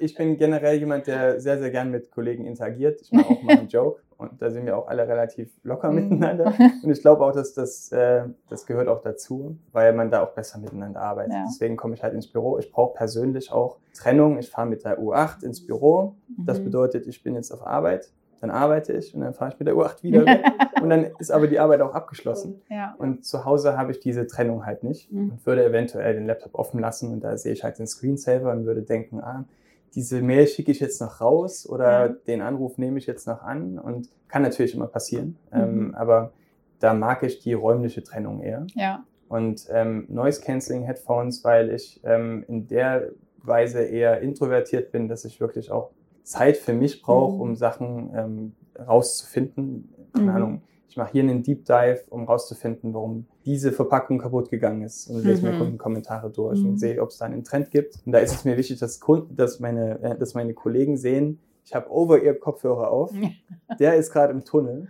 [0.00, 3.00] ich bin generell jemand, der sehr, sehr gern mit Kollegen interagiert.
[3.02, 6.08] Ich mache auch mal einen Joke und da sind wir auch alle relativ locker Mhm.
[6.08, 6.52] miteinander.
[6.82, 10.30] Und ich glaube auch, dass das, äh, das gehört auch dazu, weil man da auch
[10.34, 11.32] besser miteinander arbeitet.
[11.32, 11.44] Ja.
[11.48, 12.58] Deswegen komme ich halt ins Büro.
[12.58, 14.38] Ich brauche persönlich auch Trennung.
[14.38, 16.16] Ich fahre mit der U8 ins Büro.
[16.38, 16.64] Das Mhm.
[16.64, 18.10] bedeutet, ich bin jetzt auf Arbeit,
[18.40, 20.42] dann arbeite ich und dann fahre ich mit der U8 wieder weg.
[20.82, 22.62] und dann ist aber die Arbeit auch abgeschlossen.
[22.68, 22.94] ja.
[22.98, 25.32] Und zu Hause habe ich diese Trennung halt nicht Mhm.
[25.32, 28.64] und würde eventuell den Laptop offen lassen und da sehe ich halt den Screensaver und
[28.64, 29.44] würde denken, ah,
[29.94, 32.14] diese Mail schicke ich jetzt noch raus oder Ja.
[32.26, 35.36] den Anruf nehme ich jetzt noch an und kann natürlich immer passieren.
[35.52, 35.60] Mhm.
[35.60, 36.32] Ähm, aber
[36.78, 38.66] da mag ich die räumliche Trennung eher.
[38.74, 39.04] ja.
[39.28, 43.10] Und ähm, Noise Cancelling Headphones, weil ich ähm, in der
[43.42, 45.90] Weise eher introvertiert bin, dass ich wirklich auch
[46.30, 47.40] Zeit für mich brauche, Mhm.
[47.40, 49.88] um Sachen ähm, rauszufinden.
[50.12, 50.36] Keine Mhm.
[50.36, 50.62] Ahnung.
[50.88, 55.22] Ich mache hier einen Deep Dive, um rauszufinden, warum diese Verpackung kaputt gegangen ist und
[55.24, 55.58] lese mir Mhm.
[55.58, 56.68] Kundenkommentare durch Mhm.
[56.70, 57.98] und sehe, ob es da einen Trend gibt.
[58.06, 61.38] Und da ist es mir wichtig, dass Kunden, dass meine, äh, dass meine Kollegen sehen,
[61.64, 63.12] ich habe over ihr Kopfhörer auf,
[63.78, 64.88] der ist gerade im Tunnel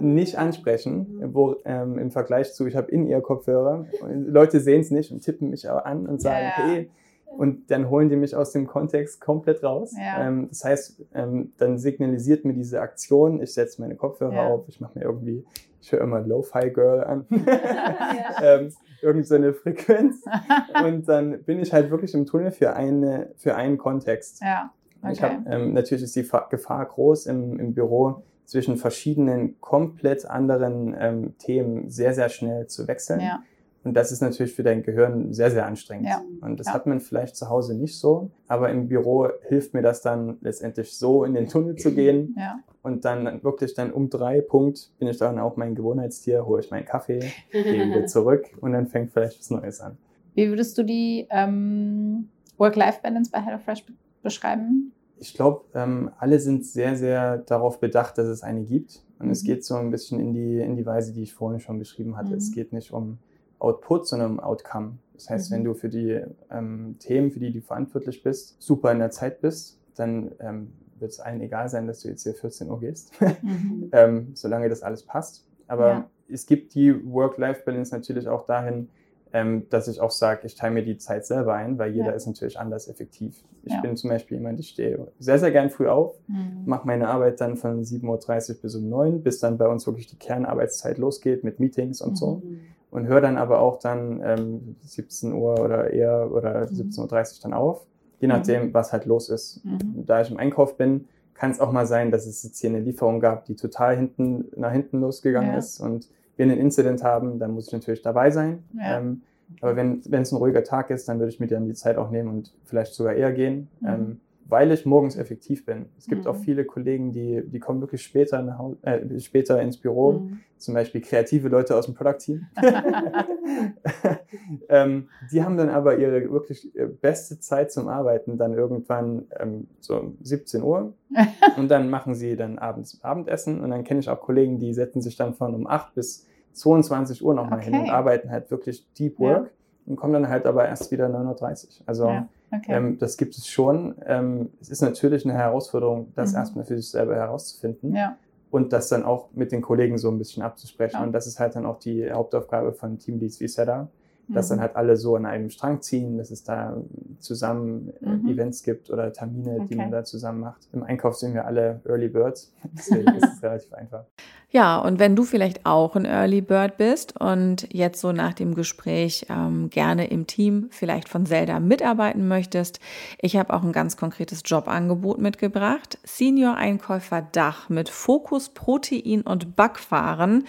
[0.00, 4.80] nicht ansprechen, wo ähm, im Vergleich zu, ich habe in ihr Kopfhörer, und Leute sehen
[4.82, 6.72] es nicht und tippen mich an und sagen, Ja, ja.
[6.72, 6.90] hey,
[7.36, 9.94] und dann holen die mich aus dem Kontext komplett raus.
[9.96, 10.26] Ja.
[10.26, 14.46] Ähm, das heißt, ähm, dann signalisiert mir diese Aktion, ich setze meine Kopfhörer Ja.
[14.48, 15.44] auf, ich mache mir irgendwie,
[15.80, 17.26] ich höre immer Lo-Fi Girl an.
[18.42, 20.24] ähm, irgendeine so Frequenz.
[20.84, 24.40] und dann bin ich halt wirklich im Tunnel für, eine, für einen Kontext.
[24.42, 24.72] Ja.
[25.02, 25.20] Okay.
[25.20, 31.38] Hab, ähm, natürlich ist die Gefahr groß im, im Büro zwischen verschiedenen komplett anderen ähm,
[31.38, 33.20] Themen sehr, sehr schnell zu wechseln.
[33.20, 33.42] Ja.
[33.84, 36.08] Und das ist natürlich für dein Gehirn sehr, sehr anstrengend.
[36.08, 36.22] Ja.
[36.40, 36.74] Und das ja.
[36.74, 38.30] hat man vielleicht zu Hause nicht so.
[38.48, 42.34] Aber im Büro hilft mir das dann letztendlich so in den Tunnel zu gehen.
[42.36, 42.58] Ja.
[42.82, 46.70] Und dann wirklich dann um drei Punkt bin ich dann auch mein Gewohnheitstier, hole ich
[46.70, 49.96] meinen Kaffee, gehe wieder zurück und dann fängt vielleicht was Neues an.
[50.34, 53.84] Wie würdest du die ähm, Work-Life-Balance bei HelloFresh
[54.22, 54.92] beschreiben?
[55.18, 59.02] Ich glaube, ähm, alle sind sehr, sehr darauf bedacht, dass es eine gibt.
[59.18, 59.32] Und mhm.
[59.32, 62.16] es geht so ein bisschen in die, in die Weise, die ich vorhin schon beschrieben
[62.16, 62.30] hatte.
[62.30, 62.36] Mhm.
[62.36, 63.18] Es geht nicht um
[63.58, 64.98] Output, sondern um Outcome.
[65.14, 65.54] Das heißt, mhm.
[65.56, 69.40] wenn du für die ähm, Themen, für die du verantwortlich bist, super in der Zeit
[69.40, 73.12] bist, dann ähm, wird es allen egal sein, dass du jetzt hier 14 Uhr gehst,
[73.42, 73.90] mhm.
[73.92, 75.46] ähm, solange das alles passt.
[75.66, 76.10] Aber ja.
[76.28, 78.88] es gibt die Work-Life-Balance natürlich auch dahin,
[79.32, 82.12] ähm, dass ich auch sage, ich teile mir die Zeit selber ein, weil jeder ja.
[82.12, 83.44] ist natürlich anders effektiv.
[83.62, 83.80] Ich ja.
[83.80, 86.62] bin zum Beispiel jemand, ich stehe sehr, sehr gern früh auf, mhm.
[86.64, 90.06] mache meine Arbeit dann von 7.30 Uhr bis um 9 bis dann bei uns wirklich
[90.06, 92.16] die Kernarbeitszeit losgeht mit Meetings und mhm.
[92.16, 92.42] so.
[92.90, 96.90] Und höre dann aber auch dann ähm, 17 Uhr oder eher oder mhm.
[96.90, 96.98] 17.30
[97.36, 97.86] Uhr dann auf,
[98.18, 98.74] je nachdem, mhm.
[98.74, 99.64] was halt los ist.
[99.64, 100.06] Mhm.
[100.06, 102.80] Da ich im Einkauf bin, kann es auch mal sein, dass es jetzt hier eine
[102.80, 105.58] Lieferung gab, die total hinten nach hinten losgegangen ja.
[105.58, 108.64] ist und wir einen Incident haben, dann muss ich natürlich dabei sein.
[108.72, 108.98] Ja.
[108.98, 109.22] Ähm,
[109.60, 112.10] aber wenn es ein ruhiger Tag ist, dann würde ich mir dann die Zeit auch
[112.10, 113.88] nehmen und vielleicht sogar eher gehen, mhm.
[113.88, 115.86] ähm, weil ich morgens effektiv bin.
[115.98, 116.30] Es gibt mhm.
[116.30, 120.40] auch viele Kollegen, die, die kommen wirklich später, nach, äh, später ins Büro, mhm.
[120.56, 122.46] zum Beispiel kreative Leute aus dem Product-Team.
[124.70, 129.68] ähm, die haben dann aber ihre wirklich äh, beste Zeit zum Arbeiten dann irgendwann ähm,
[129.80, 130.94] so 17 Uhr
[131.56, 135.02] und dann machen sie dann abends Abendessen und dann kenne ich auch Kollegen, die setzen
[135.02, 137.70] sich dann von um 8 bis 22 Uhr nochmal okay.
[137.70, 139.52] hin und arbeiten halt wirklich Deep Work ja.
[139.86, 141.70] und kommen dann halt aber erst wieder 9.30 Uhr.
[141.86, 142.28] Also ja.
[142.52, 142.72] Okay.
[142.72, 143.94] ähm, das gibt es schon.
[144.06, 146.38] Ähm, es ist natürlich eine Herausforderung, das mhm.
[146.38, 147.94] erstmal für sich selber herauszufinden.
[147.94, 148.16] Ja.
[148.50, 151.02] Und das dann auch mit den Kollegen so ein bisschen abzusprechen.
[151.02, 153.88] Und das ist halt dann auch die Hauptaufgabe von Teamleads wie Seda,
[154.28, 154.54] dass mhm.
[154.54, 156.76] dann halt alle so an einem Strang ziehen, dass es da
[157.18, 158.28] zusammen äh, mhm.
[158.28, 159.66] Events gibt oder Termine, okay.
[159.70, 160.68] die man da zusammen macht.
[160.72, 164.04] Im Einkauf sind wir alle Early Birds, deswegen ist es relativ einfach.
[164.50, 168.54] Ja, und wenn du vielleicht auch ein Early Bird bist und jetzt so nach dem
[168.54, 172.80] Gespräch ähm, gerne im Team vielleicht von Zelda mitarbeiten möchtest,
[173.20, 175.98] ich habe auch ein ganz konkretes Jobangebot mitgebracht.
[176.02, 180.46] Senior Einkäufer Dach mit Fokus Protein und Backwaren.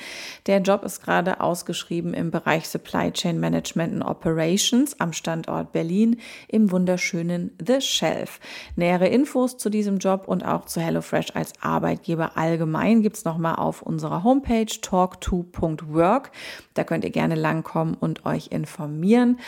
[0.48, 6.18] Der Job ist gerade ausgeschrieben im Bereich Supply Chain Management and Operations am Standort Berlin
[6.48, 8.40] im wunderschönen The Shelf.
[8.76, 13.82] Nähere Infos zu diesem Job und auch zu HelloFresh als Arbeitgeber allgemein gibt's nochmal auf
[13.82, 16.32] unserer Homepage talk2.work.
[16.74, 19.40] Da könnt ihr gerne langkommen und euch informieren.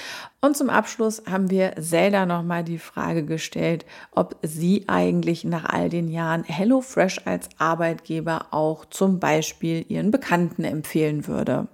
[0.42, 5.90] Und zum Abschluss haben wir Zelda nochmal die Frage gestellt, ob sie eigentlich nach all
[5.90, 11.68] den Jahren HelloFresh als Arbeitgeber auch zum Beispiel ihren Bekannten empfehlen würde.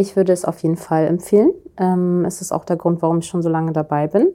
[0.00, 1.52] Ich würde es auf jeden Fall empfehlen.
[1.76, 4.32] Ähm, es ist auch der Grund, warum ich schon so lange dabei bin.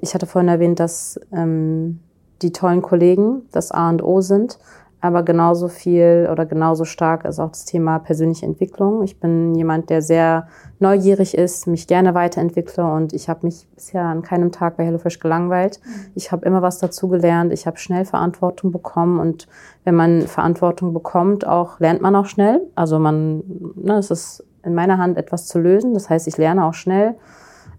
[0.00, 1.98] Ich hatte vorhin erwähnt, dass ähm,
[2.42, 4.58] die tollen Kollegen das A und O sind
[5.00, 9.02] aber genauso viel oder genauso stark ist auch das Thema persönliche Entwicklung.
[9.02, 10.46] Ich bin jemand, der sehr
[10.78, 15.18] neugierig ist, mich gerne weiterentwickle und ich habe mich bisher an keinem Tag bei HelloFresh
[15.18, 15.80] gelangweilt.
[16.14, 19.48] Ich habe immer was dazugelernt, ich habe schnell Verantwortung bekommen und
[19.84, 22.60] wenn man Verantwortung bekommt, auch lernt man auch schnell.
[22.74, 23.42] Also man,
[23.76, 25.94] ne, es ist in meiner Hand etwas zu lösen.
[25.94, 27.14] Das heißt, ich lerne auch schnell.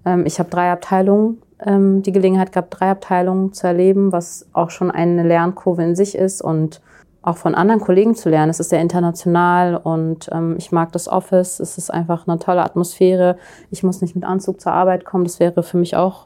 [0.06, 4.70] Ähm, ich habe drei Abteilungen ähm, die Gelegenheit gehabt, drei Abteilungen zu erleben, was auch
[4.70, 6.82] schon eine Lernkurve in sich ist und
[7.24, 8.50] auch von anderen Kollegen zu lernen.
[8.50, 11.60] Es ist sehr international und ähm, ich mag das Office.
[11.60, 13.38] Es ist einfach eine tolle Atmosphäre.
[13.70, 15.26] Ich muss nicht mit Anzug zur Arbeit kommen.
[15.26, 16.26] Das wäre für mich auch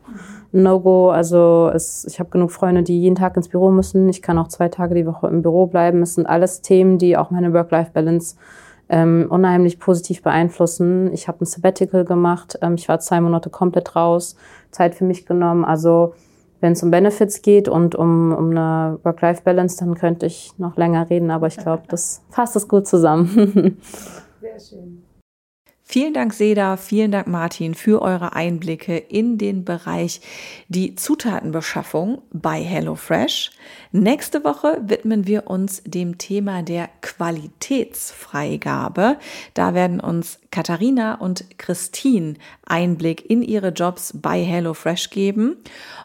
[0.54, 1.10] ein No-Go.
[1.10, 4.08] Also es, ich habe genug Freunde, die jeden Tag ins Büro müssen.
[4.08, 6.02] Ich kann auch zwei Tage die Woche im Büro bleiben.
[6.02, 8.38] Es sind alles Themen, die auch meine Work-Life-Balance
[8.90, 11.12] ähm, unheimlich positiv beeinflussen.
[11.14, 12.58] Ich habe ein Sabbatical gemacht.
[12.62, 14.36] Ähm, ich war zwei Monate komplett raus,
[14.72, 15.66] Zeit für mich genommen.
[15.66, 16.14] Also
[16.62, 21.10] wenn es um Benefits geht und um, um eine Work-Life-Balance, dann könnte ich noch länger
[21.10, 23.78] reden, aber ich glaube, das fasst es gut zusammen.
[24.42, 25.06] Sehr schön.
[25.88, 30.20] Vielen Dank, Seda, vielen Dank, Martin, für eure Einblicke in den Bereich
[30.68, 33.52] die Zutatenbeschaffung bei HelloFresh.
[33.98, 39.16] Nächste Woche widmen wir uns dem Thema der Qualitätsfreigabe.
[39.54, 42.34] Da werden uns Katharina und Christine
[42.66, 45.56] Einblick in ihre Jobs bei HelloFresh geben.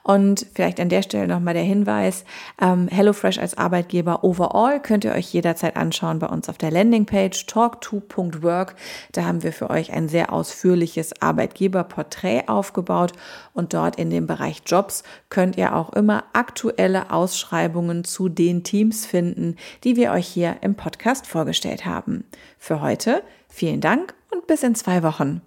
[0.03, 2.25] Und vielleicht an der Stelle nochmal der Hinweis,
[2.61, 7.47] ähm, HelloFresh als Arbeitgeber overall könnt ihr euch jederzeit anschauen bei uns auf der Landingpage
[7.47, 8.77] talk2.work.
[9.13, 13.13] Da haben wir für für euch ein sehr ausführliches Arbeitgeberporträt aufgebaut
[13.53, 19.07] und dort in dem Bereich Jobs könnt ihr auch immer aktuelle Ausschreibungen zu den Teams
[19.07, 22.25] finden, die wir euch hier im Podcast vorgestellt haben.
[22.59, 25.43] Für heute vielen Dank und bis in zwei Wochen.